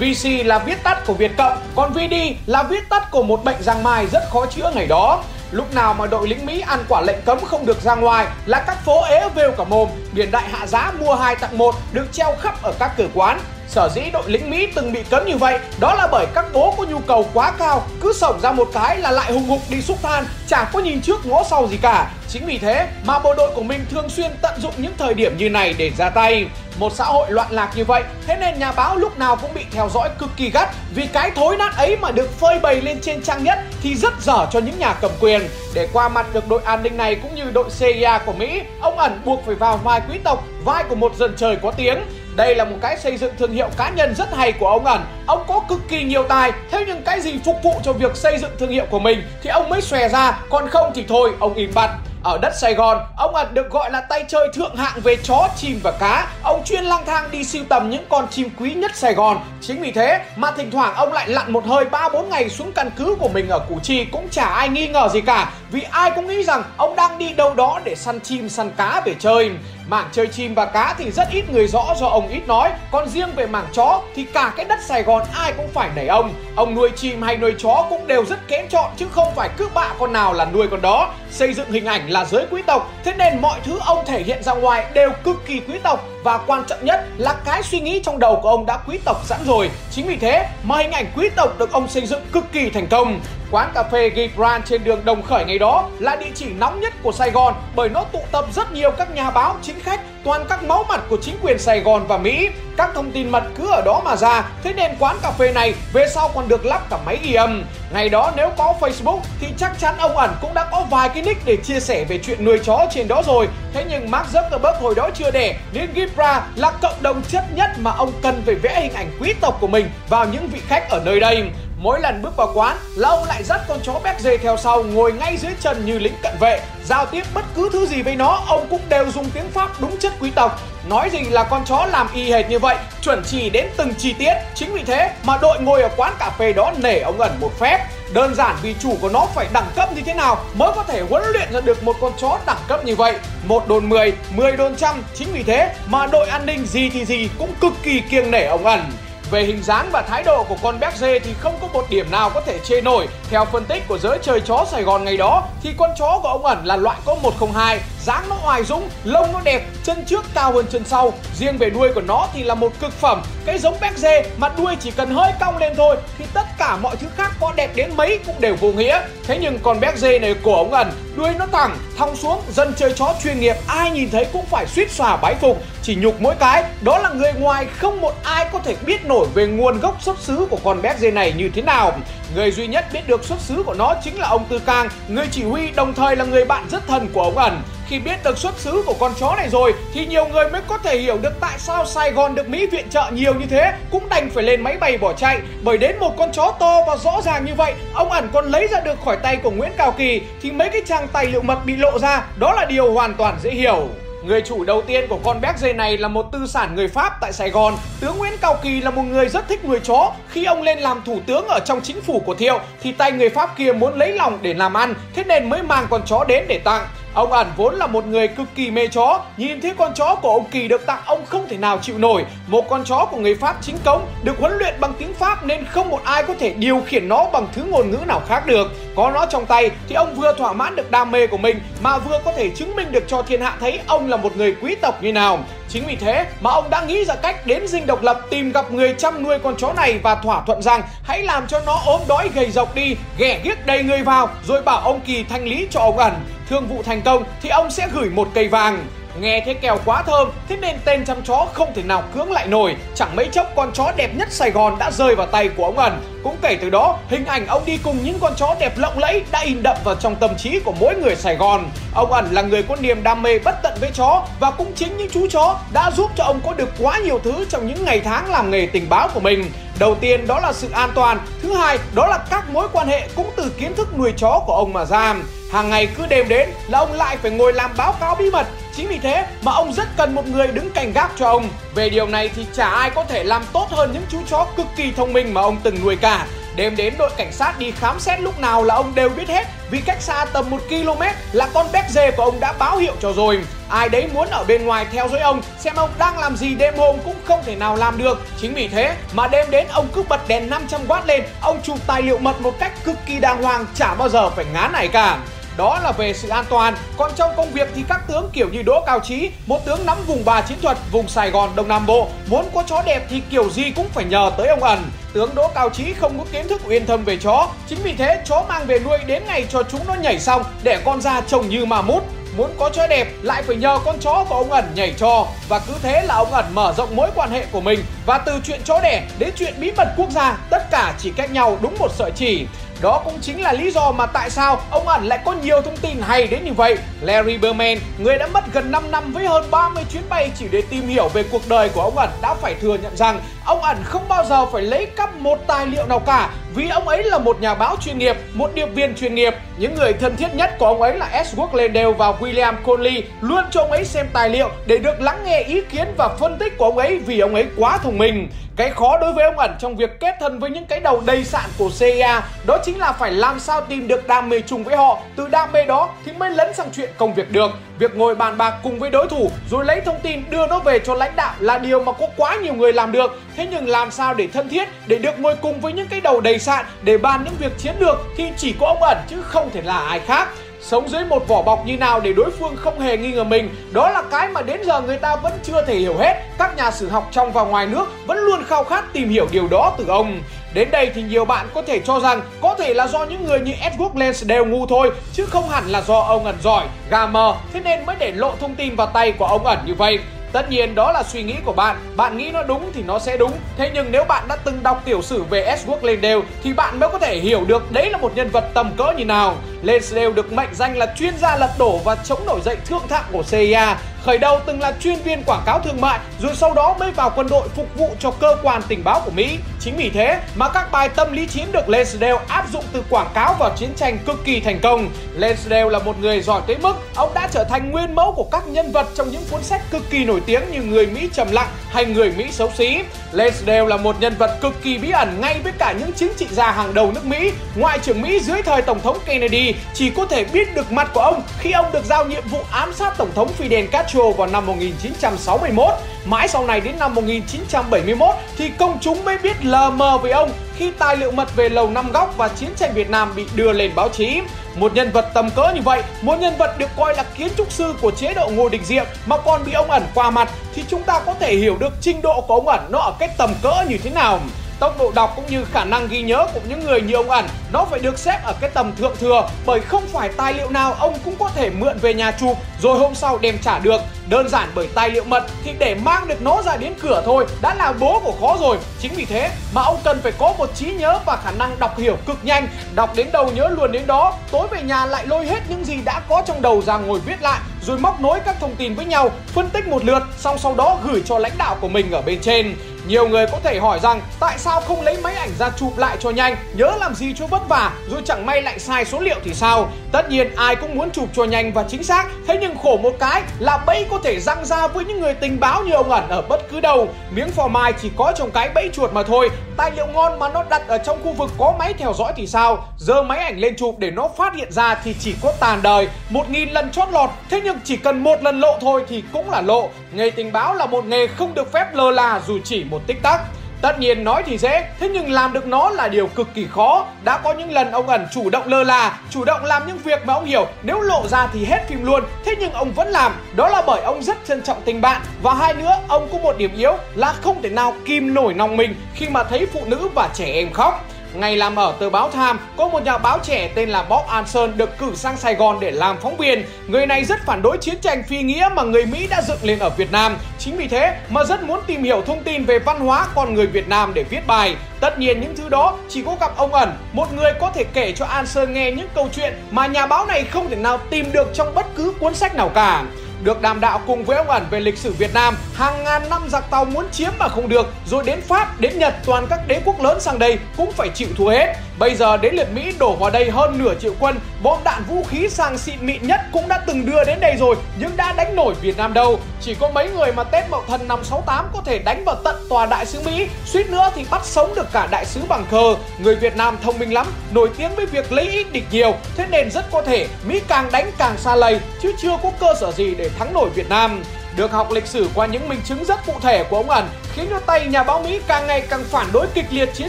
VC 0.00 0.46
là 0.46 0.58
viết 0.58 0.82
tắt 0.82 1.02
của 1.06 1.14
Việt 1.14 1.36
Cộng, 1.36 1.58
còn 1.76 1.92
VD 1.92 2.14
là 2.46 2.62
viết 2.62 2.88
tắt 2.88 3.10
của 3.10 3.22
một 3.22 3.44
bệnh 3.44 3.62
giang 3.62 3.82
mai 3.82 4.06
rất 4.06 4.22
khó 4.30 4.46
chữa 4.46 4.72
ngày 4.74 4.86
đó. 4.86 5.22
Lúc 5.50 5.74
nào 5.74 5.94
mà 5.94 6.06
đội 6.06 6.28
lính 6.28 6.46
Mỹ 6.46 6.60
ăn 6.60 6.84
quả 6.88 7.00
lệnh 7.00 7.22
cấm 7.24 7.38
không 7.44 7.66
được 7.66 7.80
ra 7.82 7.94
ngoài 7.94 8.26
là 8.46 8.64
các 8.66 8.84
phố 8.84 9.02
ế 9.02 9.28
vêu 9.34 9.52
cả 9.58 9.64
mồm, 9.64 9.88
biển 10.12 10.30
đại 10.30 10.48
hạ 10.48 10.66
giá 10.66 10.92
mua 11.00 11.14
hai 11.14 11.36
tặng 11.36 11.58
một 11.58 11.74
được 11.92 12.06
treo 12.12 12.36
khắp 12.40 12.62
ở 12.62 12.72
các 12.78 12.92
cửa 12.96 13.08
quán. 13.14 13.40
Sở 13.68 13.88
dĩ 13.94 14.02
đội 14.12 14.22
lính 14.26 14.50
Mỹ 14.50 14.66
từng 14.74 14.92
bị 14.92 15.02
cấm 15.10 15.26
như 15.26 15.36
vậy, 15.36 15.58
đó 15.80 15.94
là 15.94 16.08
bởi 16.12 16.26
các 16.34 16.44
bố 16.52 16.74
có 16.78 16.84
nhu 16.84 16.98
cầu 16.98 17.26
quá 17.34 17.52
cao. 17.58 17.86
Cứ 18.00 18.12
sổng 18.12 18.40
ra 18.40 18.52
một 18.52 18.68
cái 18.72 18.98
là 18.98 19.10
lại 19.10 19.32
hùng 19.32 19.48
hục 19.48 19.60
đi 19.70 19.82
xúc 19.82 19.96
than, 20.02 20.24
Chả 20.48 20.70
có 20.72 20.80
nhìn 20.80 21.00
trước 21.00 21.26
ngó 21.26 21.44
sau 21.50 21.68
gì 21.68 21.76
cả. 21.82 22.10
Chính 22.28 22.46
vì 22.46 22.58
thế 22.58 22.88
mà 23.04 23.18
bộ 23.18 23.34
đội 23.34 23.50
của 23.54 23.62
mình 23.62 23.80
thường 23.90 24.08
xuyên 24.08 24.30
tận 24.42 24.60
dụng 24.60 24.72
những 24.76 24.92
thời 24.98 25.14
điểm 25.14 25.36
như 25.36 25.50
này 25.50 25.74
để 25.78 25.90
ra 25.98 26.10
tay. 26.10 26.46
Một 26.78 26.92
xã 26.94 27.04
hội 27.04 27.30
loạn 27.30 27.48
lạc 27.50 27.72
như 27.76 27.84
vậy, 27.84 28.02
Thế 28.26 28.36
nên 28.40 28.58
nhà 28.58 28.72
báo 28.72 28.96
lúc 28.96 29.18
nào 29.18 29.36
cũng 29.36 29.54
bị 29.54 29.64
theo 29.70 29.88
dõi 29.94 30.10
cực 30.18 30.30
kỳ 30.36 30.50
gắt. 30.50 30.68
Vì 30.94 31.06
cái 31.06 31.30
thối 31.30 31.56
nát 31.56 31.76
ấy 31.76 31.96
mà 31.96 32.10
được 32.10 32.40
phơi 32.40 32.58
bày 32.58 32.80
lên 32.80 32.98
trên 33.00 33.22
trang 33.22 33.44
nhất 33.44 33.58
Thì 33.82 33.94
rất 33.94 34.12
dở 34.22 34.46
cho 34.52 34.58
những 34.60 34.78
nhà 34.78 34.94
cầm 35.00 35.10
quyền. 35.20 35.48
Để 35.74 35.88
qua 35.92 36.08
mặt 36.08 36.26
được 36.32 36.48
đội 36.48 36.60
an 36.64 36.82
ninh 36.82 36.96
này 36.96 37.14
cũng 37.14 37.34
như 37.34 37.44
đội 37.50 37.68
CIA 37.78 38.18
của 38.26 38.32
Mỹ, 38.32 38.60
Ông 38.80 38.98
ẩn 38.98 39.20
buộc 39.24 39.46
phải 39.46 39.54
vào 39.54 39.76
vai 39.76 40.00
quý 40.08 40.18
tộc, 40.24 40.44
Vai 40.64 40.84
của 40.88 40.94
một 40.94 41.16
dân 41.16 41.34
trời 41.36 41.56
có 41.62 41.70
tiếng 41.70 41.98
đây 42.38 42.54
là 42.54 42.64
một 42.64 42.76
cái 42.80 42.96
xây 42.96 43.16
dựng 43.16 43.32
thương 43.38 43.52
hiệu 43.52 43.68
cá 43.76 43.90
nhân 43.90 44.14
rất 44.14 44.34
hay 44.34 44.52
của 44.52 44.68
ông 44.68 44.84
ẩn 44.84 45.00
Ông 45.26 45.44
có 45.48 45.60
cực 45.68 45.80
kỳ 45.88 46.04
nhiều 46.04 46.22
tài 46.22 46.52
Thế 46.70 46.84
nhưng 46.86 47.02
cái 47.02 47.20
gì 47.20 47.38
phục 47.44 47.56
vụ 47.62 47.80
cho 47.84 47.92
việc 47.92 48.16
xây 48.16 48.38
dựng 48.38 48.50
thương 48.58 48.70
hiệu 48.70 48.84
của 48.90 48.98
mình 48.98 49.22
Thì 49.42 49.50
ông 49.50 49.68
mới 49.68 49.80
xòe 49.80 50.08
ra 50.08 50.40
Còn 50.50 50.68
không 50.68 50.92
thì 50.94 51.04
thôi 51.08 51.32
ông 51.40 51.54
im 51.54 51.70
bặt 51.74 51.90
ở 52.22 52.38
đất 52.42 52.52
Sài 52.56 52.74
Gòn, 52.74 52.98
ông 53.16 53.34
ẩn 53.34 53.54
được 53.54 53.70
gọi 53.70 53.90
là 53.90 54.00
tay 54.00 54.24
chơi 54.28 54.48
thượng 54.54 54.76
hạng 54.76 55.00
về 55.00 55.16
chó, 55.16 55.48
chim 55.56 55.80
và 55.82 55.90
cá. 55.90 56.28
Ông 56.42 56.64
chuyên 56.64 56.84
lang 56.84 57.02
thang 57.06 57.30
đi 57.30 57.44
sưu 57.44 57.64
tầm 57.68 57.90
những 57.90 58.04
con 58.08 58.28
chim 58.30 58.50
quý 58.58 58.74
nhất 58.74 58.90
Sài 58.94 59.14
Gòn. 59.14 59.40
Chính 59.60 59.80
vì 59.80 59.92
thế 59.92 60.20
mà 60.36 60.50
thỉnh 60.50 60.70
thoảng 60.70 60.94
ông 60.94 61.12
lại 61.12 61.28
lặn 61.28 61.52
một 61.52 61.66
hơi 61.66 61.84
3-4 61.84 62.28
ngày 62.28 62.48
xuống 62.48 62.72
căn 62.72 62.90
cứ 62.96 63.16
của 63.20 63.28
mình 63.28 63.48
ở 63.48 63.58
Củ 63.58 63.78
Chi 63.82 64.04
cũng 64.04 64.28
chả 64.30 64.44
ai 64.44 64.68
nghi 64.68 64.88
ngờ 64.88 65.08
gì 65.12 65.20
cả. 65.20 65.52
Vì 65.70 65.82
ai 65.90 66.10
cũng 66.14 66.26
nghĩ 66.26 66.42
rằng 66.42 66.62
ông 66.76 66.96
đang 66.96 67.18
đi 67.18 67.32
đâu 67.32 67.54
đó 67.54 67.80
để 67.84 67.94
săn 67.94 68.20
chim, 68.20 68.48
săn 68.48 68.70
cá 68.76 69.02
về 69.06 69.14
chơi. 69.18 69.50
Mảng 69.88 70.08
chơi 70.12 70.26
chim 70.26 70.54
và 70.54 70.66
cá 70.66 70.94
thì 70.98 71.10
rất 71.10 71.28
ít 71.32 71.44
người 71.50 71.66
rõ 71.66 71.94
do 72.00 72.06
ông 72.06 72.28
ít 72.28 72.40
nói. 72.46 72.70
Còn 72.92 73.08
riêng 73.08 73.28
về 73.36 73.46
mảng 73.46 73.66
chó 73.72 74.02
thì 74.14 74.24
cả 74.24 74.52
cái 74.56 74.64
đất 74.64 74.78
Sài 74.82 75.02
Gòn 75.02 75.22
ai 75.34 75.52
cũng 75.56 75.68
phải 75.74 75.90
nảy 75.96 76.06
ông. 76.06 76.34
Ông 76.56 76.74
nuôi 76.74 76.90
chim 76.96 77.22
hay 77.22 77.36
nuôi 77.36 77.54
chó 77.58 77.86
cũng 77.90 78.06
đều 78.06 78.24
rất 78.24 78.48
kén 78.48 78.68
chọn 78.68 78.90
chứ 78.96 79.06
không 79.10 79.34
phải 79.34 79.50
cứ 79.56 79.68
bạ 79.74 79.88
con 79.98 80.12
nào 80.12 80.32
là 80.32 80.44
nuôi 80.44 80.68
con 80.70 80.82
đó. 80.82 81.12
Xây 81.30 81.54
dựng 81.54 81.70
hình 81.70 81.86
ảnh 81.86 82.10
là 82.10 82.24
giới 82.24 82.46
quý 82.50 82.62
tộc 82.62 82.92
Thế 83.04 83.14
nên 83.18 83.40
mọi 83.40 83.60
thứ 83.64 83.78
ông 83.86 84.04
thể 84.06 84.22
hiện 84.22 84.42
ra 84.42 84.54
ngoài 84.54 84.86
đều 84.94 85.10
cực 85.24 85.36
kỳ 85.46 85.60
quý 85.60 85.78
tộc. 85.82 86.04
Và 86.22 86.38
quan 86.46 86.64
trọng 86.66 86.84
nhất 86.84 87.04
là 87.16 87.34
cái 87.44 87.62
suy 87.62 87.80
nghĩ 87.80 88.00
trong 88.04 88.18
đầu 88.18 88.40
của 88.42 88.48
ông 88.48 88.66
đã 88.66 88.78
quý 88.86 88.98
tộc 89.04 89.24
sẵn 89.24 89.40
rồi 89.46 89.70
Chính 89.90 90.06
vì 90.06 90.16
thế 90.16 90.46
mà 90.62 90.76
hình 90.76 90.90
ảnh 90.90 91.06
quý 91.16 91.28
tộc 91.36 91.58
được 91.58 91.72
ông 91.72 91.88
xây 91.88 92.06
dựng 92.06 92.20
cực 92.32 92.44
kỳ 92.52 92.70
thành 92.70 92.86
công 92.86 93.20
Quán 93.50 93.70
cà 93.74 93.82
phê 93.82 94.10
Gibran 94.16 94.62
trên 94.62 94.84
đường 94.84 95.04
Đồng 95.04 95.22
Khởi 95.22 95.44
ngày 95.44 95.58
đó 95.58 95.88
là 95.98 96.16
địa 96.16 96.30
chỉ 96.34 96.46
nóng 96.46 96.80
nhất 96.80 96.92
của 97.02 97.12
Sài 97.12 97.30
Gòn 97.30 97.54
bởi 97.76 97.88
nó 97.88 98.04
tụ 98.12 98.20
tập 98.32 98.44
rất 98.54 98.72
nhiều 98.72 98.90
các 98.90 99.14
nhà 99.14 99.30
báo 99.30 99.56
chính 99.62 99.80
khách, 99.80 100.00
toàn 100.24 100.44
các 100.48 100.64
máu 100.64 100.84
mặt 100.88 101.00
của 101.08 101.16
chính 101.22 101.34
quyền 101.42 101.58
Sài 101.58 101.80
Gòn 101.80 102.06
và 102.06 102.18
Mỹ. 102.18 102.48
Các 102.76 102.90
thông 102.94 103.12
tin 103.12 103.30
mật 103.30 103.44
cứ 103.54 103.70
ở 103.70 103.82
đó 103.84 104.02
mà 104.04 104.16
ra, 104.16 104.44
thế 104.62 104.72
nên 104.72 104.90
quán 104.98 105.16
cà 105.22 105.30
phê 105.30 105.52
này 105.52 105.74
về 105.92 106.08
sau 106.14 106.30
còn 106.34 106.48
được 106.48 106.66
lắp 106.66 106.90
cả 106.90 106.98
máy 107.06 107.18
ghi 107.22 107.34
âm. 107.34 107.64
Ngày 107.92 108.08
đó 108.08 108.32
nếu 108.36 108.50
có 108.56 108.74
Facebook 108.80 109.20
thì 109.40 109.46
chắc 109.58 109.78
chắn 109.78 109.94
ông 109.98 110.16
ẩn 110.16 110.30
cũng 110.40 110.54
đã 110.54 110.68
có 110.72 110.86
vài 110.90 111.08
cái 111.08 111.22
nick 111.22 111.46
để 111.46 111.56
chia 111.56 111.80
sẻ 111.80 112.04
về 112.04 112.18
chuyện 112.24 112.44
nuôi 112.44 112.58
chó 112.58 112.86
trên 112.90 113.08
đó 113.08 113.22
rồi. 113.26 113.48
Thế 113.72 113.84
nhưng 113.90 114.10
Mark 114.10 114.28
Zuckerberg 114.32 114.80
hồi 114.80 114.94
đó 114.94 115.10
chưa 115.14 115.30
đẻ, 115.30 115.56
nên 115.72 115.90
Libra 116.08 116.46
là 116.56 116.70
cộng 116.70 117.02
đồng 117.02 117.22
chất 117.28 117.44
nhất 117.54 117.70
mà 117.78 117.90
ông 117.90 118.12
cần 118.22 118.42
phải 118.46 118.54
vẽ 118.54 118.80
hình 118.80 118.92
ảnh 118.92 119.10
quý 119.20 119.34
tộc 119.40 119.58
của 119.60 119.66
mình 119.66 119.90
vào 120.08 120.26
những 120.32 120.48
vị 120.52 120.60
khách 120.68 120.90
ở 120.90 121.00
nơi 121.04 121.20
đây. 121.20 121.42
Mỗi 121.78 122.00
lần 122.00 122.22
bước 122.22 122.36
vào 122.36 122.50
quán, 122.54 122.76
là 122.96 123.08
ông 123.08 123.24
lại 123.24 123.42
dắt 123.42 123.60
con 123.68 123.78
chó 123.82 124.00
béc 124.04 124.20
dê 124.20 124.38
theo 124.38 124.56
sau, 124.56 124.82
ngồi 124.82 125.12
ngay 125.12 125.36
dưới 125.36 125.52
chân 125.60 125.86
như 125.86 125.98
lính 125.98 126.14
cận 126.22 126.32
vệ, 126.40 126.60
Giao 126.84 127.06
tiếp 127.06 127.22
bất 127.34 127.44
cứ 127.54 127.68
thứ 127.72 127.86
gì 127.86 128.02
với 128.02 128.16
nó, 128.16 128.42
ông 128.48 128.66
cũng 128.70 128.80
đều 128.88 129.10
dùng 129.10 129.30
tiếng 129.30 129.50
Pháp 129.50 129.70
đúng 129.80 129.96
chất 129.96 130.12
quý 130.20 130.30
tộc. 130.30 130.60
Nói 130.88 131.10
gì 131.12 131.18
là 131.30 131.44
con 131.44 131.64
chó 131.64 131.86
làm 131.86 132.08
y 132.14 132.30
hệt 132.30 132.50
như 132.50 132.58
vậy, 132.58 132.76
Chuẩn 133.02 133.22
chỉ 133.26 133.50
đến 133.50 133.66
từng 133.76 133.94
chi 133.94 134.12
tiết. 134.12 134.34
Chính 134.54 134.72
vì 134.72 134.84
thế 134.84 135.10
mà 135.24 135.38
đội 135.42 135.60
ngồi 135.60 135.82
ở 135.82 135.88
quán 135.96 136.12
cà 136.18 136.30
phê 136.38 136.52
đó 136.52 136.72
nể 136.82 136.98
ông 136.98 137.20
ẩn 137.20 137.32
một 137.40 137.58
phép. 137.58 137.86
Đơn 138.12 138.34
giản 138.34 138.56
vì 138.62 138.74
chủ 138.80 138.96
của 139.00 139.08
nó 139.08 139.26
phải 139.34 139.46
đẳng 139.52 139.70
cấp 139.76 139.88
như 139.96 140.02
thế 140.06 140.14
nào 140.14 140.44
mới 140.54 140.72
có 140.76 140.82
thể 140.82 141.00
huấn 141.00 141.22
luyện 141.32 141.52
ra 141.52 141.60
được 141.60 141.82
một 141.82 141.96
con 142.00 142.12
chó 142.18 142.38
đẳng 142.46 142.62
cấp 142.68 142.84
như 142.84 142.96
vậy. 142.96 143.14
Một 143.46 143.68
đồn 143.68 143.88
10, 143.88 144.12
10 144.36 144.56
đồn 144.56 144.76
trăm 144.76 145.02
Chính 145.14 145.28
vì 145.32 145.42
thế 145.42 145.74
mà 145.86 146.06
đội 146.06 146.28
an 146.28 146.46
ninh 146.46 146.66
gì 146.66 146.90
thì 146.90 147.04
gì 147.04 147.30
cũng 147.38 147.52
cực 147.60 147.72
kỳ 147.82 148.00
kiêng 148.00 148.30
nể 148.30 148.44
ông 148.44 148.64
ẩn 148.64 148.80
về 149.30 149.42
hình 149.42 149.62
dáng 149.62 149.88
và 149.92 150.02
thái 150.02 150.22
độ 150.22 150.44
của 150.48 150.56
con 150.62 150.80
béc 150.80 150.96
dê 150.96 151.18
thì 151.18 151.34
không 151.40 151.58
có 151.60 151.68
một 151.72 151.86
điểm 151.90 152.10
nào 152.10 152.30
có 152.30 152.40
thể 152.40 152.58
chê 152.64 152.80
nổi. 152.80 153.08
Theo 153.30 153.44
phân 153.44 153.64
tích 153.64 153.88
của 153.88 153.98
giới 153.98 154.18
chơi 154.22 154.40
chó 154.40 154.66
Sài 154.70 154.82
Gòn 154.82 155.04
ngày 155.04 155.16
đó 155.16 155.42
thì 155.62 155.70
con 155.78 155.90
chó 155.98 156.20
của 156.22 156.28
ông 156.28 156.44
ẩn 156.44 156.66
là 156.66 156.76
loại 156.76 156.96
có 157.04 157.14
102, 157.14 157.80
dáng 158.04 158.28
nó 158.28 158.36
oai 158.46 158.64
dũng, 158.64 158.88
lông 159.04 159.32
nó 159.32 159.40
đẹp, 159.44 159.66
chân 159.84 160.04
trước 160.04 160.24
cao 160.34 160.52
hơn 160.52 160.66
chân 160.70 160.84
sau. 160.84 161.12
Riêng 161.38 161.58
về 161.58 161.70
đuôi 161.70 161.88
của 161.94 162.00
nó 162.00 162.28
thì 162.34 162.42
là 162.42 162.54
một 162.54 162.72
cực 162.80 162.92
phẩm. 162.92 163.22
Cái 163.46 163.58
giống 163.58 163.80
béc 163.80 163.98
dê 163.98 164.22
mà 164.36 164.50
đuôi 164.56 164.76
chỉ 164.80 164.90
cần 164.90 165.10
hơi 165.10 165.32
cong 165.40 165.58
lên 165.58 165.72
thôi 165.76 165.96
thì 166.18 166.24
tất 166.34 166.44
cả 166.58 166.76
mọi 166.76 166.96
thứ 166.96 167.06
khác 167.16 167.32
có 167.40 167.52
đẹp 167.56 167.70
đến 167.74 167.90
mấy 167.96 168.18
cũng 168.26 168.40
đều 168.40 168.56
vô 168.60 168.72
nghĩa. 168.72 169.00
Thế 169.26 169.38
nhưng 169.42 169.58
con 169.62 169.80
béc 169.80 169.96
dê 169.96 170.18
này 170.18 170.34
của 170.42 170.56
ông 170.56 170.72
ẩn, 170.72 170.90
đuôi 171.16 171.30
nó 171.38 171.46
thẳng, 171.52 171.76
thong 171.96 172.16
xuống, 172.16 172.42
dân 172.52 172.74
chơi 172.76 172.92
chó 172.92 173.14
chuyên 173.22 173.40
nghiệp 173.40 173.56
ai 173.66 173.90
nhìn 173.90 174.10
thấy 174.10 174.26
cũng 174.32 174.46
phải 174.46 174.66
suýt 174.66 174.90
xòa 174.90 175.16
bái 175.16 175.34
phục. 175.34 175.62
Chỉ 175.88 175.94
nhục 175.94 176.20
mỗi 176.20 176.34
cái, 176.38 176.64
đó 176.82 176.98
là 176.98 177.10
người 177.10 177.32
ngoài 177.32 177.66
không 177.78 178.00
một 178.00 178.14
ai 178.24 178.46
có 178.52 178.58
thể 178.58 178.76
biết 178.86 179.06
nổi 179.06 179.26
về 179.34 179.46
nguồn 179.46 179.80
gốc 179.80 180.02
xuất 180.02 180.18
xứ 180.18 180.46
của 180.50 180.58
con 180.64 180.82
bé 180.82 180.94
dê 180.98 181.10
này 181.10 181.32
như 181.36 181.50
thế 181.54 181.62
nào. 181.62 181.92
Người 182.34 182.50
duy 182.50 182.66
nhất 182.66 182.86
biết 182.92 183.08
được 183.08 183.24
xuất 183.24 183.40
xứ 183.40 183.62
của 183.66 183.74
nó 183.74 183.94
chính 184.04 184.18
là 184.18 184.28
ông 184.28 184.44
Tư 184.48 184.58
Cang, 184.58 184.88
người 185.08 185.26
chỉ 185.30 185.42
huy 185.42 185.70
đồng 185.70 185.94
thời 185.94 186.16
là 186.16 186.24
người 186.24 186.44
bạn 186.44 186.64
rất 186.70 186.86
thân 186.86 187.08
của 187.12 187.22
ông 187.22 187.38
ẩn. 187.38 187.62
Khi 187.88 187.98
biết 187.98 188.24
được 188.24 188.38
xuất 188.38 188.58
xứ 188.58 188.82
của 188.86 188.94
con 189.00 189.12
chó 189.20 189.34
này 189.36 189.48
rồi 189.48 189.74
thì 189.94 190.06
nhiều 190.06 190.26
người 190.28 190.50
mới 190.50 190.60
có 190.68 190.78
thể 190.78 190.98
hiểu 190.98 191.18
được 191.22 191.32
tại 191.40 191.58
sao 191.58 191.86
Sài 191.86 192.12
Gòn 192.12 192.34
được 192.34 192.48
Mỹ 192.48 192.66
viện 192.66 192.88
trợ 192.90 193.10
nhiều 193.12 193.34
như 193.34 193.46
thế 193.50 193.72
cũng 193.90 194.08
đành 194.08 194.30
phải 194.30 194.44
lên 194.44 194.62
máy 194.62 194.76
bay 194.76 194.98
bỏ 194.98 195.12
chạy 195.12 195.40
bởi 195.62 195.78
đến 195.78 195.98
một 195.98 196.14
con 196.18 196.32
chó 196.32 196.52
to 196.60 196.82
và 196.86 196.96
rõ 196.96 197.20
ràng 197.24 197.44
như 197.44 197.54
vậy 197.54 197.74
ông 197.94 198.10
ẩn 198.10 198.30
còn 198.32 198.50
lấy 198.50 198.66
ra 198.66 198.80
được 198.80 198.98
khỏi 199.04 199.16
tay 199.16 199.36
của 199.36 199.50
Nguyễn 199.50 199.72
Cao 199.76 199.94
Kỳ 199.98 200.22
thì 200.42 200.50
mấy 200.50 200.68
cái 200.70 200.82
trang 200.86 201.08
tài 201.12 201.26
liệu 201.26 201.42
mật 201.42 201.58
bị 201.66 201.76
lộ 201.76 201.98
ra 201.98 202.26
đó 202.36 202.52
là 202.52 202.64
điều 202.64 202.92
hoàn 202.92 203.14
toàn 203.14 203.38
dễ 203.42 203.50
hiểu. 203.50 203.88
Người 204.28 204.42
chủ 204.42 204.64
đầu 204.64 204.82
tiên 204.82 205.06
của 205.08 205.18
con 205.24 205.40
béc 205.40 205.58
dê 205.58 205.72
này 205.72 205.98
là 205.98 206.08
một 206.08 206.26
tư 206.32 206.46
sản 206.46 206.74
người 206.74 206.88
Pháp 206.88 207.12
tại 207.20 207.32
Sài 207.32 207.50
Gòn. 207.50 207.76
Tướng 208.00 208.18
Nguyễn 208.18 208.32
Cao 208.40 208.56
Kỳ 208.62 208.80
là 208.80 208.90
một 208.90 209.02
người 209.02 209.28
rất 209.28 209.48
thích 209.48 209.64
nuôi 209.64 209.80
chó. 209.84 210.12
Khi 210.28 210.44
ông 210.44 210.62
lên 210.62 210.78
làm 210.78 211.02
thủ 211.06 211.20
tướng 211.26 211.46
ở 211.46 211.60
trong 211.64 211.80
chính 211.82 212.00
phủ 212.00 212.22
của 212.26 212.34
Thiệu 212.34 212.60
thì 212.82 212.92
tay 212.92 213.12
người 213.12 213.28
Pháp 213.28 213.56
kia 213.56 213.72
muốn 213.72 213.98
lấy 213.98 214.12
lòng 214.12 214.38
để 214.42 214.54
làm 214.54 214.74
ăn, 214.76 214.94
thế 215.14 215.24
nên 215.24 215.50
mới 215.50 215.62
mang 215.62 215.86
con 215.90 216.02
chó 216.06 216.24
đến 216.28 216.44
để 216.48 216.58
tặng. 216.58 216.86
Ông 217.18 217.32
ẩn 217.32 217.52
vốn 217.56 217.74
là 217.74 217.86
một 217.86 218.06
người 218.06 218.28
cực 218.28 218.46
kỳ 218.54 218.70
mê 218.70 218.86
chó, 218.86 219.20
nhìn 219.36 219.60
thấy 219.60 219.74
con 219.78 219.94
chó 219.94 220.14
của 220.14 220.30
ông 220.30 220.44
Kỳ 220.50 220.68
được 220.68 220.86
tặng 220.86 221.02
ông 221.06 221.26
không 221.26 221.48
thể 221.48 221.56
nào 221.56 221.78
chịu 221.82 221.98
nổi. 221.98 222.24
Một 222.46 222.68
con 222.68 222.84
chó 222.84 223.06
của 223.10 223.16
người 223.16 223.34
Pháp 223.34 223.56
chính 223.62 223.76
cống 223.84 224.06
được 224.22 224.38
huấn 224.38 224.52
luyện 224.58 224.74
bằng 224.80 224.92
tiếng 224.98 225.14
Pháp 225.14 225.46
nên 225.46 225.64
không 225.64 225.88
một 225.88 226.00
ai 226.04 226.22
có 226.22 226.34
thể 226.40 226.54
điều 226.54 226.80
khiển 226.86 227.08
nó 227.08 227.26
bằng 227.32 227.48
thứ 227.52 227.64
ngôn 227.64 227.90
ngữ 227.90 227.98
nào 228.06 228.22
khác 228.28 228.46
được. 228.46 228.72
Có 228.96 229.10
nó 229.10 229.26
trong 229.26 229.46
tay 229.46 229.70
thì 229.88 229.94
ông 229.94 230.14
vừa 230.14 230.34
thỏa 230.34 230.52
mãn 230.52 230.76
được 230.76 230.90
đam 230.90 231.10
mê 231.10 231.26
của 231.26 231.36
mình 231.36 231.60
mà 231.82 231.98
vừa 231.98 232.20
có 232.24 232.32
thể 232.32 232.50
chứng 232.50 232.76
minh 232.76 232.92
được 232.92 233.04
cho 233.08 233.22
thiên 233.22 233.40
hạ 233.40 233.56
thấy 233.60 233.80
ông 233.86 234.08
là 234.08 234.16
một 234.16 234.36
người 234.36 234.56
quý 234.62 234.74
tộc 234.74 235.02
như 235.02 235.12
nào. 235.12 235.38
Chính 235.68 235.86
vì 235.86 235.96
thế 235.96 236.26
mà 236.40 236.50
ông 236.50 236.70
đã 236.70 236.84
nghĩ 236.84 237.04
ra 237.04 237.14
cách 237.14 237.46
đến 237.46 237.66
dinh 237.66 237.86
độc 237.86 238.02
lập 238.02 238.20
tìm 238.30 238.52
gặp 238.52 238.72
người 238.72 238.94
chăm 238.98 239.22
nuôi 239.22 239.38
con 239.38 239.56
chó 239.56 239.72
này 239.72 240.00
và 240.02 240.14
thỏa 240.14 240.42
thuận 240.46 240.62
rằng 240.62 240.82
hãy 241.02 241.22
làm 241.22 241.46
cho 241.46 241.60
nó 241.66 241.80
ốm 241.86 242.00
đói 242.08 242.30
gầy 242.34 242.50
rộc 242.50 242.74
đi, 242.74 242.96
ghẻ 243.18 243.40
ghiếc 243.44 243.66
đầy 243.66 243.82
người 243.82 244.02
vào 244.02 244.28
rồi 244.46 244.62
bảo 244.62 244.80
ông 244.80 245.00
Kỳ 245.06 245.24
thanh 245.24 245.44
lý 245.44 245.66
cho 245.70 245.80
ông 245.80 245.98
ẩn 245.98 246.12
thương 246.48 246.66
vụ 246.66 246.82
thành 246.82 247.02
công 247.02 247.24
thì 247.42 247.48
ông 247.48 247.70
sẽ 247.70 247.88
gửi 247.92 248.10
một 248.10 248.28
cây 248.34 248.48
vàng. 248.48 248.86
Nghe 249.20 249.42
thế 249.46 249.54
kèo 249.54 249.78
quá 249.84 250.02
thơm, 250.02 250.30
thế 250.48 250.56
nên 250.56 250.76
tên 250.84 251.04
chăm 251.04 251.22
chó 251.22 251.46
không 251.52 251.74
thể 251.74 251.82
nào 251.82 252.02
cưỡng 252.14 252.32
lại 252.32 252.46
nổi. 252.46 252.76
Chẳng 252.94 253.16
mấy 253.16 253.28
chốc 253.32 253.52
con 253.56 253.70
chó 253.72 253.92
đẹp 253.96 254.14
nhất 254.14 254.28
Sài 254.32 254.50
Gòn 254.50 254.76
đã 254.78 254.90
rơi 254.90 255.14
vào 255.14 255.26
tay 255.26 255.48
của 255.48 255.64
ông 255.64 255.78
ẩn. 255.78 256.02
Cũng 256.24 256.36
kể 256.42 256.58
từ 256.60 256.70
đó, 256.70 256.98
hình 257.08 257.26
ảnh 257.26 257.46
ông 257.46 257.62
đi 257.66 257.78
cùng 257.84 258.04
những 258.04 258.18
con 258.20 258.32
chó 258.36 258.54
đẹp 258.60 258.78
lộng 258.78 258.98
lẫy 258.98 259.22
đã 259.30 259.40
in 259.40 259.62
đậm 259.62 259.76
vào 259.84 259.94
trong 259.94 260.16
tâm 260.16 260.30
trí 260.36 260.60
của 260.60 260.72
mỗi 260.80 260.94
người 260.96 261.16
Sài 261.16 261.36
Gòn. 261.36 261.70
Ông 261.94 262.12
ẩn 262.12 262.28
là 262.30 262.42
người 262.42 262.62
có 262.62 262.76
niềm 262.76 263.02
đam 263.02 263.22
mê 263.22 263.38
bất 263.38 263.62
tận 263.62 263.72
với 263.80 263.90
chó 263.94 264.26
và 264.40 264.50
cũng 264.50 264.72
chính 264.74 264.96
những 264.96 265.10
chú 265.10 265.26
chó 265.30 265.58
đã 265.72 265.90
giúp 265.90 266.10
cho 266.16 266.24
ông 266.24 266.40
có 266.44 266.54
được 266.54 266.68
quá 266.78 266.98
nhiều 266.98 267.20
thứ 267.24 267.46
trong 267.48 267.66
những 267.66 267.84
ngày 267.84 268.00
tháng 268.00 268.30
làm 268.30 268.50
nghề 268.50 268.66
tình 268.66 268.88
báo 268.88 269.08
của 269.14 269.20
mình. 269.20 269.50
Đầu 269.78 269.94
tiên 269.94 270.26
đó 270.26 270.40
là 270.40 270.52
sự 270.52 270.70
an 270.72 270.90
toàn, 270.94 271.18
thứ 271.42 271.54
hai 271.54 271.78
đó 271.94 272.06
là 272.06 272.18
các 272.30 272.50
mối 272.50 272.68
quan 272.72 272.88
hệ 272.88 273.08
cũng 273.16 273.30
từ 273.36 273.50
kiến 273.58 273.74
thức 273.74 273.98
nuôi 273.98 274.12
chó 274.16 274.42
của 274.46 274.54
ông 274.54 274.72
mà 274.72 274.84
ra. 274.84 275.14
Hàng 275.52 275.70
ngày 275.70 275.88
cứ 275.96 276.06
đêm 276.06 276.28
đến 276.28 276.48
là 276.68 276.78
ông 276.78 276.92
lại 276.92 277.16
phải 277.16 277.30
ngồi 277.30 277.52
làm 277.52 277.70
báo 277.76 277.92
cáo 278.00 278.14
bí 278.14 278.30
mật. 278.30 278.46
Chính 278.76 278.88
vì 278.88 278.98
thế 278.98 279.26
mà 279.42 279.52
ông 279.52 279.72
rất 279.72 279.88
cần 279.96 280.14
một 280.14 280.28
người 280.28 280.46
đứng 280.46 280.70
cảnh 280.70 280.92
gác 280.92 281.10
cho 281.16 281.26
ông. 281.26 281.48
Về 281.74 281.90
điều 281.90 282.06
này 282.06 282.30
thì 282.36 282.46
chả 282.54 282.68
ai 282.68 282.90
có 282.90 283.04
thể 283.04 283.24
làm 283.24 283.42
tốt 283.52 283.68
hơn 283.70 283.92
những 283.92 284.02
chú 284.10 284.18
chó 284.30 284.46
cực 284.56 284.66
kỳ 284.76 284.92
thông 284.92 285.12
minh 285.12 285.34
mà 285.34 285.40
ông 285.40 285.56
từng 285.62 285.82
nuôi 285.82 285.96
cả. 285.96 286.26
Đêm 286.56 286.76
đến 286.76 286.94
đội 286.98 287.10
cảnh 287.16 287.32
sát 287.32 287.58
đi 287.58 287.70
khám 287.70 288.00
xét 288.00 288.20
lúc 288.20 288.40
nào 288.40 288.64
là 288.64 288.74
ông 288.74 288.94
đều 288.94 289.08
biết 289.08 289.28
hết, 289.28 289.46
Vì 289.70 289.80
cách 289.80 290.02
xa 290.02 290.24
tầm 290.32 290.50
1 290.50 290.58
km 290.68 291.02
là 291.32 291.48
con 291.54 291.66
béc 291.72 291.84
dê 291.90 292.10
của 292.10 292.22
ông 292.22 292.40
đã 292.40 292.52
báo 292.52 292.76
hiệu 292.76 292.94
cho 293.00 293.12
rồi. 293.12 293.44
Ai 293.68 293.88
đấy 293.88 294.08
muốn 294.14 294.28
ở 294.28 294.44
bên 294.44 294.66
ngoài 294.66 294.86
theo 294.92 295.08
dõi 295.08 295.20
ông, 295.20 295.42
Xem 295.58 295.74
ông 295.76 295.90
đang 295.98 296.18
làm 296.18 296.36
gì 296.36 296.54
đêm 296.54 296.74
hôm 296.76 296.96
cũng 297.04 297.16
không 297.24 297.40
thể 297.44 297.54
nào 297.54 297.76
làm 297.76 297.98
được. 297.98 298.22
Chính 298.40 298.54
vì 298.54 298.68
thế 298.68 298.96
mà 299.12 299.28
đêm 299.28 299.50
đến 299.50 299.66
ông 299.68 299.88
cứ 299.94 300.02
bật 300.08 300.28
đèn 300.28 300.50
500W 300.50 301.06
lên, 301.06 301.22
Ông 301.40 301.60
chụp 301.62 301.78
tài 301.86 302.02
liệu 302.02 302.18
mật 302.18 302.40
một 302.40 302.58
cách 302.58 302.72
cực 302.84 302.96
kỳ 303.06 303.18
đàng 303.18 303.42
hoàng, 303.42 303.66
Chả 303.74 303.94
bao 303.94 304.08
giờ 304.08 304.30
phải 304.30 304.44
ngán 304.52 304.72
này 304.72 304.88
cả 304.88 305.18
đó 305.58 305.80
là 305.82 305.92
về 305.92 306.12
sự 306.12 306.28
an 306.28 306.44
toàn. 306.48 306.74
Còn 306.96 307.10
trong 307.16 307.30
công 307.36 307.50
việc 307.50 307.68
thì 307.74 307.82
các 307.88 308.00
tướng 308.08 308.30
kiểu 308.32 308.48
như 308.48 308.62
Đỗ 308.62 308.82
Cao 308.86 309.00
Trí, 309.00 309.30
một 309.46 309.64
tướng 309.64 309.86
nắm 309.86 309.98
vùng 310.06 310.24
bà 310.24 310.40
chiến 310.40 310.58
thuật, 310.62 310.78
vùng 310.92 311.08
Sài 311.08 311.30
Gòn 311.30 311.50
Đông 311.56 311.68
Nam 311.68 311.86
Bộ, 311.86 312.08
muốn 312.26 312.44
có 312.54 312.62
chó 312.66 312.82
đẹp 312.86 313.06
thì 313.10 313.22
kiểu 313.30 313.50
gì 313.50 313.70
cũng 313.70 313.88
phải 313.88 314.04
nhờ 314.04 314.30
tới 314.36 314.48
ông 314.48 314.62
ẩn. 314.62 314.90
Tướng 315.12 315.34
Đỗ 315.34 315.48
Cao 315.54 315.70
Trí 315.70 315.92
không 315.92 316.18
có 316.18 316.24
kiến 316.32 316.48
thức 316.48 316.60
uyên 316.68 316.86
thâm 316.86 317.04
về 317.04 317.16
chó, 317.16 317.48
chính 317.68 317.78
vì 317.82 317.94
thế 317.94 318.22
chó 318.24 318.44
mang 318.48 318.66
về 318.66 318.78
nuôi 318.78 318.98
đến 319.06 319.22
ngày 319.26 319.46
cho 319.48 319.62
chúng 319.62 319.80
nó 319.86 319.94
nhảy 319.94 320.18
xong 320.18 320.42
để 320.62 320.78
con 320.84 321.00
ra 321.00 321.20
trông 321.20 321.48
như 321.48 321.64
mà 321.64 321.82
mút. 321.82 322.02
Muốn 322.36 322.50
có 322.58 322.70
chó 322.70 322.86
đẹp 322.86 323.08
lại 323.22 323.42
phải 323.42 323.56
nhờ 323.56 323.78
con 323.84 323.98
chó 324.00 324.24
của 324.28 324.34
ông 324.34 324.50
ẩn 324.50 324.64
nhảy 324.74 324.94
cho. 324.98 325.26
Và 325.48 325.58
cứ 325.58 325.74
thế 325.82 326.02
là 326.02 326.14
ông 326.14 326.32
ẩn 326.32 326.44
mở 326.54 326.74
rộng 326.76 326.96
mối 326.96 327.10
quan 327.14 327.30
hệ 327.30 327.44
của 327.52 327.60
mình. 327.60 327.84
Và 328.06 328.18
từ 328.18 328.40
chuyện 328.44 328.60
chó 328.64 328.80
đẻ 328.80 329.02
đến 329.18 329.30
chuyện 329.36 329.54
bí 329.58 329.72
mật 329.76 329.88
quốc 329.96 330.10
gia 330.10 330.36
tất 330.50 330.70
cả 330.70 330.94
chỉ 330.98 331.12
cách 331.16 331.30
nhau 331.30 331.58
đúng 331.60 331.74
một 331.78 331.88
sợi 331.94 332.10
chỉ 332.16 332.46
đó 332.82 333.02
cũng 333.04 333.18
chính 333.20 333.42
là 333.42 333.52
lý 333.52 333.70
do 333.70 333.92
mà 333.92 334.06
tại 334.06 334.30
sao 334.30 334.60
ông 334.70 334.88
ẩn 334.88 335.06
lại 335.06 335.18
có 335.24 335.32
nhiều 335.32 335.62
thông 335.62 335.76
tin 335.76 335.96
hay 336.00 336.26
đến 336.26 336.44
như 336.44 336.52
vậy. 336.52 336.76
Larry 337.00 337.38
Berman, 337.38 337.78
người 337.98 338.18
đã 338.18 338.26
mất 338.26 338.44
gần 338.52 338.70
5 338.70 338.90
năm 338.90 339.12
với 339.12 339.26
hơn 339.26 339.44
30 339.50 339.84
chuyến 339.92 340.02
bay 340.08 340.30
chỉ 340.38 340.46
để 340.50 340.62
tìm 340.70 340.88
hiểu 340.88 341.08
về 341.08 341.22
cuộc 341.30 341.48
đời 341.48 341.68
của 341.68 341.82
ông 341.82 341.98
ẩn 341.98 342.10
đã 342.22 342.34
phải 342.34 342.54
thừa 342.54 342.76
nhận 342.82 342.96
rằng 342.96 343.20
ông 343.44 343.62
ẩn 343.62 343.76
không 343.84 344.08
bao 344.08 344.24
giờ 344.24 344.46
phải 344.46 344.62
lấy 344.62 344.86
cắp 344.86 345.16
một 345.16 345.38
tài 345.46 345.66
liệu 345.66 345.86
nào 345.86 345.98
cả 345.98 346.30
vì 346.54 346.68
ông 346.68 346.88
ấy 346.88 347.02
là 347.02 347.18
một 347.18 347.40
nhà 347.40 347.54
báo 347.54 347.76
chuyên 347.80 347.98
nghiệp, 347.98 348.16
một 348.32 348.50
điệp 348.54 348.66
viên 348.66 348.94
chuyên 348.94 349.14
nghiệp. 349.14 349.34
Những 349.58 349.74
người 349.74 349.92
thân 349.92 350.16
thiết 350.16 350.34
nhất 350.34 350.50
của 350.58 350.66
ông 350.66 350.82
ấy 350.82 350.98
là 350.98 351.24
Edward 351.24 351.54
Landale 351.54 351.92
và 351.92 352.12
William 352.20 352.54
Conley 352.66 353.02
luôn 353.20 353.44
cho 353.50 353.60
ông 353.60 353.70
ấy 353.70 353.84
xem 353.84 354.06
tài 354.12 354.28
liệu 354.28 354.50
để 354.66 354.78
được 354.78 355.00
lắng 355.00 355.20
nghe 355.24 355.42
ý 355.42 355.60
kiến 355.70 355.88
và 355.96 356.08
phân 356.08 356.38
tích 356.38 356.58
của 356.58 356.64
ông 356.64 356.78
ấy 356.78 356.98
vì 356.98 357.20
ông 357.20 357.34
ấy 357.34 357.46
quá 357.56 357.78
thông 357.78 357.98
minh. 357.98 358.28
Cái 358.58 358.70
khó 358.70 358.98
đối 358.98 359.12
với 359.12 359.24
ông 359.24 359.38
ẩn 359.38 359.56
trong 359.58 359.76
việc 359.76 360.00
kết 360.00 360.16
thân 360.20 360.38
với 360.38 360.50
những 360.50 360.66
cái 360.66 360.80
đầu 360.80 361.02
đầy 361.06 361.24
sạn 361.24 361.50
của 361.58 361.70
CIA 361.78 362.22
đó 362.46 362.58
chính 362.64 362.78
là 362.78 362.92
phải 362.92 363.12
làm 363.12 363.40
sao 363.40 363.60
tìm 363.60 363.88
được 363.88 364.08
đam 364.08 364.28
mê 364.28 364.40
chung 364.40 364.64
với 364.64 364.76
họ. 364.76 364.98
Từ 365.16 365.28
đam 365.28 365.52
mê 365.52 365.64
đó 365.64 365.88
thì 366.04 366.12
mới 366.12 366.30
lấn 366.30 366.54
sang 366.54 366.70
chuyện 366.76 366.90
công 366.96 367.14
việc 367.14 367.32
được. 367.32 367.50
Việc 367.78 367.96
ngồi 367.96 368.14
bàn 368.14 368.38
bạc 368.38 368.54
cùng 368.62 368.78
với 368.78 368.90
đối 368.90 369.08
thủ, 369.08 369.30
rồi 369.50 369.64
lấy 369.64 369.80
thông 369.80 370.00
tin 370.02 370.22
đưa 370.30 370.46
nó 370.46 370.58
về 370.58 370.78
cho 370.78 370.94
lãnh 370.94 371.16
đạo 371.16 371.34
là 371.38 371.58
điều 371.58 371.84
mà 371.84 371.92
có 371.92 372.06
quá 372.16 372.36
nhiều 372.36 372.54
người 372.54 372.72
làm 372.72 372.92
được. 372.92 373.20
Thế 373.36 373.46
nhưng 373.50 373.68
làm 373.68 373.90
sao 373.90 374.14
để 374.14 374.28
thân 374.32 374.48
thiết, 374.48 374.68
để 374.86 374.98
được 374.98 375.18
ngồi 375.18 375.36
cùng 375.36 375.60
với 375.60 375.72
những 375.72 375.88
cái 375.88 376.00
đầu 376.00 376.20
đầy 376.20 376.38
sạn, 376.38 376.64
để 376.82 376.98
bàn 376.98 377.24
những 377.24 377.34
việc 377.38 377.58
chiến 377.58 377.74
lược 377.78 377.98
thì 378.16 378.24
chỉ 378.36 378.54
có 378.60 378.66
ông 378.66 378.82
ẩn 378.82 378.98
chứ 379.08 379.16
không 379.22 379.50
thể 379.50 379.62
là 379.62 379.78
ai 379.78 380.00
khác 380.00 380.28
sống 380.60 380.88
dưới 380.88 381.04
một 381.04 381.28
vỏ 381.28 381.42
bọc 381.42 381.66
như 381.66 381.76
nào 381.76 382.00
để 382.00 382.12
đối 382.12 382.30
phương 382.30 382.56
không 382.56 382.80
hề 382.80 382.96
nghi 382.96 383.12
ngờ 383.12 383.24
mình 383.24 383.50
đó 383.72 383.90
là 383.90 384.02
cái 384.10 384.28
mà 384.28 384.42
đến 384.42 384.60
giờ 384.64 384.80
người 384.80 384.98
ta 384.98 385.16
vẫn 385.16 385.32
chưa 385.42 385.64
thể 385.66 385.74
hiểu 385.74 385.94
hết 385.98 386.22
các 386.38 386.56
nhà 386.56 386.70
sử 386.70 386.88
học 386.88 387.08
trong 387.12 387.32
và 387.32 387.44
ngoài 387.44 387.66
nước 387.66 387.86
vẫn 388.06 388.18
luôn 388.18 388.44
khao 388.44 388.64
khát 388.64 388.84
tìm 388.92 389.08
hiểu 389.08 389.26
điều 389.32 389.48
đó 389.48 389.74
từ 389.78 389.86
ông 389.88 390.20
Đến 390.54 390.70
đây 390.70 390.90
thì 390.94 391.02
nhiều 391.02 391.24
bạn 391.24 391.46
có 391.54 391.62
thể 391.62 391.80
cho 391.80 392.00
rằng 392.00 392.20
có 392.40 392.54
thể 392.54 392.74
là 392.74 392.86
do 392.86 393.04
những 393.04 393.24
người 393.24 393.40
như 393.40 393.52
Edward 393.52 393.98
Lens 393.98 394.24
đều 394.26 394.44
ngu 394.44 394.66
thôi 394.66 394.90
chứ 395.12 395.26
không 395.26 395.48
hẳn 395.48 395.66
là 395.66 395.80
do 395.80 396.00
ông 396.00 396.24
ẩn 396.24 396.36
giỏi, 396.42 396.66
gà 396.90 397.06
mờ 397.06 397.34
thế 397.52 397.60
nên 397.60 397.86
mới 397.86 397.96
để 397.98 398.12
lộ 398.12 398.32
thông 398.40 398.54
tin 398.54 398.76
vào 398.76 398.86
tay 398.86 399.12
của 399.12 399.26
ông 399.26 399.44
ẩn 399.44 399.58
như 399.66 399.74
vậy. 399.74 399.98
Tất 400.32 400.50
nhiên 400.50 400.74
đó 400.74 400.92
là 400.92 401.02
suy 401.02 401.22
nghĩ 401.22 401.34
của 401.44 401.52
bạn, 401.52 401.76
bạn 401.96 402.16
nghĩ 402.16 402.30
nó 402.30 402.42
đúng 402.42 402.70
thì 402.74 402.82
nó 402.82 402.98
sẽ 402.98 403.16
đúng. 403.16 403.32
Thế 403.56 403.70
nhưng 403.74 403.92
nếu 403.92 404.04
bạn 404.04 404.24
đã 404.28 404.36
từng 404.36 404.62
đọc 404.62 404.82
tiểu 404.84 405.02
sử 405.02 405.22
về 405.22 405.56
Edward 405.56 405.82
Lansdale 405.82 406.20
thì 406.42 406.52
bạn 406.52 406.80
mới 406.80 406.88
có 406.88 406.98
thể 406.98 407.18
hiểu 407.18 407.44
được 407.46 407.72
đấy 407.72 407.90
là 407.90 407.98
một 407.98 408.12
nhân 408.14 408.28
vật 408.28 408.44
tầm 408.54 408.72
cỡ 408.76 408.92
như 408.96 409.04
nào. 409.04 409.34
Lensdale 409.62 410.12
được 410.12 410.32
mệnh 410.32 410.54
danh 410.54 410.78
là 410.78 410.94
chuyên 410.96 411.18
gia 411.18 411.36
lật 411.36 411.50
đổ 411.58 411.78
và 411.84 411.96
chống 412.04 412.26
nổi 412.26 412.40
dậy 412.44 412.56
thượng 412.66 412.88
thặng 412.88 413.04
của 413.12 413.22
CIA 413.22 413.76
Khởi 414.08 414.18
đầu 414.18 414.40
từng 414.46 414.60
là 414.60 414.72
chuyên 414.80 414.96
viên 414.96 415.22
quảng 415.22 415.42
cáo 415.46 415.60
thương 415.60 415.80
mại, 415.80 415.98
rồi 416.20 416.32
sau 416.34 416.54
đó 416.54 416.76
mới 416.80 416.90
vào 416.90 417.12
quân 417.16 417.28
đội 417.30 417.48
phục 417.48 417.66
vụ 417.76 417.90
cho 418.00 418.10
cơ 418.10 418.36
quan 418.42 418.62
tình 418.68 418.84
báo 418.84 419.02
của 419.04 419.10
Mỹ. 419.10 419.38
Chính 419.60 419.76
vì 419.76 419.90
thế 419.90 420.20
mà 420.34 420.48
các 420.48 420.72
bài 420.72 420.88
tâm 420.88 421.12
lý 421.12 421.26
chiến 421.26 421.52
được 421.52 421.68
Lensdale 421.68 422.18
áp 422.28 422.46
dụng 422.52 422.64
từ 422.72 422.82
quảng 422.90 423.10
cáo 423.14 423.34
vào 423.38 423.50
chiến 423.56 423.70
tranh 423.76 423.98
cực 424.06 424.24
kỳ 424.24 424.40
thành 424.40 424.60
công. 424.60 424.90
Lensdale 425.16 425.70
là 425.70 425.78
một 425.78 426.00
người 426.00 426.20
giỏi 426.20 426.42
tới 426.46 426.56
mức 426.62 426.74
ông 426.94 427.14
đã 427.14 427.28
trở 427.32 427.44
thành 427.44 427.70
nguyên 427.70 427.94
mẫu 427.94 428.12
của 428.12 428.28
các 428.32 428.48
nhân 428.48 428.72
vật 428.72 428.86
trong 428.94 429.10
những 429.10 429.22
cuốn 429.30 429.42
sách 429.42 429.62
cực 429.70 429.90
kỳ 429.90 430.04
nổi 430.04 430.20
tiếng 430.26 430.42
như 430.52 430.62
Người 430.62 430.86
Mỹ 430.86 431.08
trầm 431.12 431.28
lặng 431.32 431.48
hay 431.68 431.84
Người 431.84 432.12
Mỹ 432.16 432.26
xấu 432.30 432.50
xí. 432.58 432.78
Lensdale 433.12 433.66
là 433.66 433.76
một 433.76 433.96
nhân 434.00 434.14
vật 434.18 434.38
cực 434.40 434.62
kỳ 434.62 434.78
bí 434.78 434.90
ẩn 434.90 435.20
ngay 435.20 435.40
với 435.44 435.52
cả 435.58 435.72
những 435.72 435.92
chính 435.92 436.12
trị 436.16 436.26
gia 436.30 436.50
hàng 436.50 436.74
đầu 436.74 436.92
nước 436.92 437.04
Mỹ. 437.04 437.32
Ngoại 437.56 437.78
trưởng 437.78 438.02
Mỹ 438.02 438.20
dưới 438.20 438.42
thời 438.42 438.62
Tổng 438.62 438.80
thống 438.80 438.98
Kennedy 439.06 439.47
chỉ 439.74 439.90
có 439.90 440.06
thể 440.06 440.24
biết 440.24 440.54
được 440.54 440.72
mặt 440.72 440.90
của 440.94 441.00
ông 441.00 441.22
khi 441.38 441.52
ông 441.52 441.72
được 441.72 441.84
giao 441.84 442.04
nhiệm 442.04 442.28
vụ 442.28 442.38
ám 442.50 442.74
sát 442.74 442.94
Tổng 442.98 443.10
thống 443.14 443.30
Fidel 443.38 443.66
Castro 443.66 443.88
Castro 443.88 444.10
vào 444.10 444.26
năm 444.26 444.46
1961. 444.46 445.74
Mãi 446.04 446.28
sau 446.28 446.46
này 446.46 446.60
đến 446.60 446.78
năm 446.78 446.94
1971 446.94 448.14
thì 448.36 448.48
công 448.48 448.78
chúng 448.80 449.04
mới 449.04 449.18
biết 449.18 449.44
lờ 449.44 449.70
mờ 449.70 449.98
về 449.98 450.10
ông 450.10 450.30
khi 450.56 450.70
tài 450.78 450.96
liệu 450.96 451.10
mật 451.10 451.36
về 451.36 451.48
Lầu 451.48 451.70
Năm 451.70 451.92
Góc 451.92 452.14
và 452.16 452.28
chiến 452.28 452.50
tranh 452.56 452.74
Việt 452.74 452.90
Nam 452.90 453.12
bị 453.16 453.24
đưa 453.34 453.52
lên 453.52 453.70
báo 453.74 453.88
chí. 453.88 454.20
Một 454.56 454.74
nhân 454.74 454.90
vật 454.90 455.10
tầm 455.14 455.30
cỡ 455.30 455.52
như 455.54 455.60
vậy, 455.62 455.82
một 456.02 456.20
nhân 456.20 456.34
vật 456.38 456.58
được 456.58 456.70
coi 456.76 456.94
là 456.96 457.02
kiến 457.02 457.28
trúc 457.36 457.52
sư 457.52 457.74
của 457.80 457.90
chế 457.90 458.14
độ 458.14 458.28
Ngô 458.28 458.48
Đình 458.48 458.64
Diệm 458.64 458.84
mà 459.06 459.16
còn 459.18 459.44
bị 459.46 459.52
ông 459.52 459.70
ẩn 459.70 459.82
qua 459.94 460.10
mặt 460.10 460.28
thì 460.54 460.64
chúng 460.68 460.82
ta 460.82 461.00
có 461.06 461.14
thể 461.20 461.34
hiểu 461.34 461.56
được 461.60 461.72
trình 461.80 462.02
độ 462.02 462.20
của 462.20 462.34
ông 462.34 462.48
ẩn 462.48 462.60
nó 462.70 462.78
ở 462.78 462.92
cái 462.98 463.08
tầm 463.18 463.30
cỡ 463.42 463.64
như 463.68 463.78
thế 463.78 463.90
nào 463.90 464.20
tốc 464.58 464.78
độ 464.78 464.92
đọc 464.94 465.12
cũng 465.16 465.24
như 465.28 465.44
khả 465.52 465.64
năng 465.64 465.88
ghi 465.88 466.02
nhớ 466.02 466.26
của 466.34 466.40
những 466.48 466.64
người 466.64 466.80
như 466.80 466.94
ông 466.94 467.10
ẩn, 467.10 467.26
nó 467.52 467.64
phải 467.64 467.80
được 467.80 467.98
xếp 467.98 468.20
ở 468.24 468.34
cái 468.40 468.50
tầm 468.50 468.76
thượng 468.76 468.96
thừa, 468.96 469.28
bởi 469.46 469.60
không 469.60 469.86
phải 469.92 470.08
tài 470.08 470.34
liệu 470.34 470.50
nào 470.50 470.72
ông 470.78 470.94
cũng 471.04 471.16
có 471.18 471.30
thể 471.34 471.50
mượn 471.50 471.78
về 471.78 471.94
nhà 471.94 472.10
chụp 472.10 472.36
rồi 472.62 472.78
hôm 472.78 472.94
sau 472.94 473.18
đem 473.18 473.38
trả 473.42 473.58
được. 473.58 473.80
Đơn 474.08 474.28
giản 474.28 474.48
bởi 474.54 474.68
tài 474.74 474.90
liệu 474.90 475.04
mật 475.04 475.26
thì 475.44 475.52
để 475.58 475.74
mang 475.74 476.08
được 476.08 476.22
nó 476.22 476.42
ra 476.42 476.56
đến 476.56 476.72
cửa 476.82 477.02
thôi, 477.04 477.26
đã 477.42 477.54
là 477.54 477.72
bố 477.72 478.00
của 478.04 478.14
khó 478.20 478.36
rồi. 478.40 478.58
Chính 478.80 478.94
vì 478.94 479.04
thế 479.04 479.30
mà 479.54 479.62
ông 479.62 479.78
cần 479.84 480.00
phải 480.02 480.12
có 480.18 480.34
một 480.38 480.50
trí 480.54 480.66
nhớ 480.66 480.98
và 481.06 481.16
khả 481.24 481.30
năng 481.30 481.58
đọc 481.58 481.78
hiểu 481.78 481.96
cực 482.06 482.16
nhanh. 482.22 482.48
Đọc 482.74 482.90
đến 482.96 483.12
đâu 483.12 483.30
nhớ 483.34 483.48
luôn 483.48 483.72
đến 483.72 483.86
đó, 483.86 484.14
tối 484.30 484.48
về 484.50 484.62
nhà 484.62 484.86
lại 484.86 485.06
lôi 485.06 485.26
hết 485.26 485.40
những 485.48 485.64
gì 485.64 485.76
đã 485.84 486.00
có 486.08 486.22
trong 486.26 486.42
đầu 486.42 486.62
ra 486.62 486.76
ngồi 486.76 487.00
viết 487.00 487.22
lại, 487.22 487.40
rồi 487.66 487.78
móc 487.78 488.00
nối 488.00 488.20
các 488.20 488.36
thông 488.40 488.56
tin 488.56 488.74
với 488.74 488.84
nhau, 488.84 489.10
phân 489.26 489.50
tích 489.50 489.68
một 489.68 489.84
lượt, 489.84 490.02
xong 490.18 490.38
sau 490.38 490.54
đó 490.54 490.78
gửi 490.84 491.02
cho 491.06 491.18
lãnh 491.18 491.38
đạo 491.38 491.56
của 491.60 491.68
mình 491.68 491.92
ở 491.92 492.02
bên 492.02 492.20
trên 492.20 492.56
nhiều 492.88 493.08
người 493.08 493.26
có 493.26 493.38
thể 493.42 493.58
hỏi 493.58 493.80
rằng 493.82 494.00
tại 494.20 494.38
sao 494.38 494.60
không 494.60 494.82
lấy 494.82 494.98
máy 495.02 495.14
ảnh 495.14 495.30
ra 495.38 495.50
chụp 495.56 495.78
lại 495.78 495.96
cho 496.00 496.10
nhanh, 496.10 496.36
nhớ 496.54 496.72
làm 496.80 496.94
gì 496.94 497.14
cho 497.18 497.26
vất 497.26 497.48
vả, 497.48 497.72
rồi 497.90 498.02
chẳng 498.04 498.26
may 498.26 498.42
lại 498.42 498.58
sai 498.58 498.84
số 498.84 499.00
liệu 499.00 499.16
thì 499.24 499.34
sao? 499.34 499.68
Tất 499.92 500.10
nhiên 500.10 500.34
ai 500.36 500.56
cũng 500.56 500.74
muốn 500.74 500.90
chụp 500.90 501.08
cho 501.16 501.24
nhanh 501.24 501.52
và 501.52 501.64
chính 501.68 501.84
xác, 501.84 502.06
thế 502.26 502.38
nhưng 502.40 502.58
khổ 502.58 502.76
một 502.76 502.92
cái 502.98 503.22
là 503.38 503.58
bẫy 503.66 503.86
có 503.90 503.98
thể 504.04 504.20
răng 504.20 504.44
ra 504.44 504.66
với 504.66 504.84
những 504.84 505.00
người 505.00 505.14
tình 505.14 505.40
báo 505.40 505.62
như 505.64 505.72
ông 505.72 505.90
ẩn 505.90 506.08
ở 506.08 506.22
bất 506.22 506.50
cứ 506.50 506.60
đâu. 506.60 506.88
Miếng 507.10 507.30
phò 507.30 507.48
mai 507.48 507.72
chỉ 507.82 507.90
có 507.96 508.12
trong 508.16 508.30
cái 508.30 508.48
bẫy 508.54 508.70
chuột 508.72 508.92
mà 508.92 509.02
thôi. 509.02 509.30
Tài 509.56 509.70
liệu 509.70 509.86
ngon 509.86 510.18
mà 510.18 510.28
nó 510.28 510.44
đặt 510.50 510.68
ở 510.68 510.78
trong 510.78 510.98
khu 511.04 511.12
vực 511.12 511.30
có 511.38 511.54
máy 511.58 511.74
theo 511.78 511.92
dõi 511.92 512.12
thì 512.16 512.26
sao? 512.26 512.68
Giờ 512.78 513.02
máy 513.02 513.18
ảnh 513.18 513.38
lên 513.38 513.56
chụp 513.56 513.74
để 513.78 513.90
nó 513.90 514.08
phát 514.16 514.34
hiện 514.34 514.52
ra 514.52 514.74
thì 514.84 514.94
chỉ 515.00 515.14
có 515.22 515.32
tàn 515.40 515.62
đời. 515.62 515.88
Một 516.10 516.30
nghìn 516.30 516.50
lần 516.50 516.70
chót 516.70 516.88
lọt, 516.92 517.10
thế 517.30 517.40
nhưng 517.44 517.58
chỉ 517.64 517.76
cần 517.76 518.02
một 518.02 518.22
lần 518.22 518.40
lộ 518.40 518.58
thôi 518.60 518.84
thì 518.88 519.02
cũng 519.12 519.30
là 519.30 519.40
lộ. 519.40 519.68
Nghề 519.92 520.10
tình 520.10 520.32
báo 520.32 520.54
là 520.54 520.66
một 520.66 520.84
nghề 520.84 521.06
không 521.06 521.34
được 521.34 521.52
phép 521.52 521.74
lơ 521.74 521.90
là 521.90 522.20
dù 522.26 522.38
chỉ 522.44 522.64
một 522.64 522.77
tích 522.86 523.02
tắc. 523.02 523.20
Tất 523.62 523.78
nhiên 523.78 524.04
nói 524.04 524.22
thì 524.26 524.38
dễ, 524.38 524.64
thế 524.80 524.88
nhưng 524.88 525.10
làm 525.10 525.32
được 525.32 525.46
nó 525.46 525.70
là 525.70 525.88
điều 525.88 526.06
cực 526.06 526.34
kỳ 526.34 526.46
khó. 526.54 526.86
Đã 527.04 527.18
có 527.18 527.32
những 527.32 527.52
lần 527.52 527.72
ông 527.72 527.88
ẩn 527.88 528.06
chủ 528.12 528.30
động 528.30 528.48
lơ 528.48 528.64
là, 528.64 528.98
chủ 529.10 529.24
động 529.24 529.44
làm 529.44 529.66
những 529.66 529.78
việc 529.78 530.06
mà 530.06 530.14
ông 530.14 530.24
hiểu 530.24 530.46
nếu 530.62 530.80
lộ 530.80 531.06
ra 531.08 531.28
thì 531.32 531.44
hết 531.44 531.64
phim 531.68 531.84
luôn. 531.84 532.04
Thế 532.24 532.34
nhưng 532.38 532.52
ông 532.52 532.72
vẫn 532.72 532.88
làm, 532.88 533.12
đó 533.36 533.48
là 533.48 533.62
bởi 533.66 533.82
ông 533.82 534.02
rất 534.02 534.16
trân 534.26 534.42
trọng 534.42 534.62
tình 534.64 534.80
bạn. 534.80 535.02
Và 535.22 535.34
hai 535.34 535.54
nữa, 535.54 535.76
ông 535.88 536.08
có 536.12 536.18
một 536.18 536.38
điểm 536.38 536.56
yếu 536.56 536.72
là 536.94 537.12
không 537.12 537.42
thể 537.42 537.48
nào 537.48 537.74
kìm 537.84 538.14
nổi 538.14 538.34
lòng 538.34 538.56
mình 538.56 538.74
khi 538.94 539.08
mà 539.08 539.24
thấy 539.24 539.46
phụ 539.52 539.60
nữ 539.66 539.88
và 539.94 540.08
trẻ 540.14 540.26
em 540.26 540.52
khóc. 540.52 540.84
Ngày 541.18 541.36
làm 541.36 541.56
ở 541.56 541.74
tờ 541.80 541.90
báo 541.90 542.10
Time, 542.10 542.38
có 542.56 542.68
một 542.68 542.82
nhà 542.84 542.98
báo 542.98 543.18
trẻ 543.22 543.50
tên 543.54 543.68
là 543.68 543.82
Bob 543.82 544.06
Anson 544.08 544.56
được 544.56 544.78
cử 544.78 544.94
sang 544.94 545.16
Sài 545.16 545.34
Gòn 545.34 545.60
để 545.60 545.70
làm 545.70 545.96
phóng 546.02 546.16
viên. 546.16 546.44
Người 546.66 546.86
này 546.86 547.04
rất 547.04 547.18
phản 547.26 547.42
đối 547.42 547.58
chiến 547.58 547.74
tranh 547.80 548.02
phi 548.08 548.22
nghĩa 548.22 548.48
mà 548.54 548.62
người 548.62 548.86
Mỹ 548.86 549.06
đã 549.10 549.22
dựng 549.28 549.38
lên 549.42 549.58
ở 549.58 549.70
Việt 549.70 549.92
Nam. 549.92 550.16
Chính 550.38 550.56
vì 550.56 550.68
thế 550.68 550.96
mà 551.08 551.24
rất 551.24 551.42
muốn 551.42 551.60
tìm 551.66 551.82
hiểu 551.82 552.02
thông 552.06 552.22
tin 552.24 552.44
về 552.44 552.58
văn 552.58 552.80
hóa 552.80 553.06
con 553.14 553.34
người 553.34 553.46
Việt 553.46 553.68
Nam 553.68 553.94
để 553.94 554.02
viết 554.02 554.26
bài. 554.26 554.56
Tất 554.80 554.98
nhiên 554.98 555.20
những 555.20 555.36
thứ 555.36 555.48
đó 555.48 555.76
chỉ 555.88 556.02
có 556.02 556.16
gặp 556.20 556.36
ông 556.36 556.54
ẩn, 556.54 556.72
một 556.92 557.12
người 557.16 557.32
có 557.40 557.50
thể 557.54 557.64
kể 557.64 557.92
cho 557.92 558.04
Anson 558.04 558.52
nghe 558.52 558.70
những 558.70 558.88
câu 558.94 559.08
chuyện 559.16 559.34
mà 559.50 559.66
nhà 559.66 559.86
báo 559.86 560.06
này 560.06 560.24
không 560.24 560.50
thể 560.50 560.56
nào 560.56 560.78
tìm 560.90 561.12
được 561.12 561.30
trong 561.34 561.54
bất 561.54 561.66
cứ 561.76 561.92
cuốn 562.00 562.14
sách 562.14 562.34
nào 562.34 562.48
cả 562.48 562.84
được 563.22 563.42
đàm 563.42 563.60
đạo 563.60 563.80
cùng 563.86 564.04
với 564.04 564.16
ông 564.16 564.30
ẩn 564.30 564.46
về 564.50 564.60
lịch 564.60 564.78
sử 564.78 564.92
Việt 564.92 565.14
Nam. 565.14 565.36
Hàng 565.54 565.84
ngàn 565.84 566.10
năm 566.10 566.28
giặc 566.28 566.50
tàu 566.50 566.64
muốn 566.64 566.86
chiếm 566.92 567.10
mà 567.18 567.28
không 567.28 567.48
được, 567.48 567.72
rồi 567.86 568.02
đến 568.06 568.20
Pháp, 568.20 568.60
đến 568.60 568.78
Nhật, 568.78 568.94
toàn 569.06 569.26
các 569.30 569.40
đế 569.48 569.60
quốc 569.64 569.82
lớn 569.82 570.00
sang 570.00 570.18
đây 570.18 570.38
cũng 570.56 570.72
phải 570.72 570.88
chịu 570.94 571.08
thua 571.16 571.28
hết. 571.28 571.54
Bây 571.78 571.94
giờ 571.94 572.16
đến 572.16 572.34
lượt 572.34 572.48
Mỹ 572.54 572.72
đổ 572.78 572.96
vào 572.96 573.10
đây 573.10 573.30
hơn 573.30 573.58
nửa 573.58 573.74
triệu 573.80 573.92
quân, 574.00 574.18
bom 574.42 574.58
đạn 574.64 574.82
vũ 574.88 575.04
khí 575.04 575.28
sang 575.28 575.58
xịn 575.58 575.86
mịn 575.86 576.06
nhất 576.06 576.20
cũng 576.32 576.48
đã 576.48 576.62
từng 576.66 576.86
đưa 576.86 577.04
đến 577.04 577.20
đây 577.20 577.36
rồi, 577.38 577.56
nhưng 577.78 577.96
đã 577.96 578.12
đánh 578.12 578.36
nổi 578.36 578.54
Việt 578.60 578.76
Nam 578.76 578.94
đâu. 578.94 579.20
Chỉ 579.40 579.54
có 579.54 579.70
mấy 579.70 579.90
người 579.90 580.12
mà 580.12 580.24
Tết 580.24 580.50
Mậu 580.50 580.62
Thân 580.68 580.88
năm 580.88 581.04
68 581.04 581.46
có 581.52 581.62
thể 581.64 581.78
đánh 581.78 582.04
vào 582.04 582.16
tận 582.24 582.36
tòa 582.48 582.66
đại 582.66 582.86
sứ 582.86 583.00
Mỹ, 583.00 583.26
suýt 583.44 583.70
nữa 583.70 583.90
thì 583.94 584.04
bắt 584.10 584.24
sống 584.24 584.54
được 584.54 584.72
cả 584.72 584.88
đại 584.90 585.04
sứ 585.04 585.20
bằng 585.28 585.44
cờ. 585.50 585.76
Người 585.98 586.16
Việt 586.16 586.36
Nam 586.36 586.56
thông 586.62 586.78
minh 586.78 586.92
lắm, 586.92 587.06
nổi 587.34 587.50
tiếng 587.56 587.74
với 587.76 587.86
việc 587.86 588.12
lấy 588.12 588.28
ít 588.28 588.52
địch 588.52 588.64
nhiều, 588.70 588.94
thế 589.16 589.26
nên 589.30 589.50
rất 589.50 589.70
có 589.70 589.82
thể 589.82 590.08
Mỹ 590.24 590.40
càng 590.48 590.68
đánh 590.72 590.90
càng 590.98 591.18
xa 591.18 591.36
lầy, 591.36 591.60
chứ 591.82 591.92
chưa 592.02 592.16
có 592.22 592.30
cơ 592.40 592.54
sở 592.60 592.72
gì 592.72 592.94
để 592.94 593.10
thắng 593.18 593.32
nổi 593.32 593.50
Việt 593.54 593.68
Nam. 593.68 594.02
Được 594.38 594.52
học 594.52 594.72
lịch 594.72 594.86
sử 594.86 595.08
qua 595.14 595.26
những 595.26 595.48
minh 595.48 595.60
chứng 595.64 595.84
rất 595.84 596.06
cụ 596.06 596.12
thể 596.22 596.44
của 596.44 596.56
ông 596.56 596.70
ẩn 596.70 596.88
khiến 597.14 597.26
cho 597.30 597.38
tay 597.38 597.66
nhà 597.66 597.82
báo 597.82 598.02
Mỹ 598.02 598.20
càng 598.26 598.46
ngày 598.46 598.66
càng 598.70 598.84
phản 598.84 599.06
đối 599.12 599.26
kịch 599.34 599.46
liệt 599.50 599.74
chiến 599.74 599.88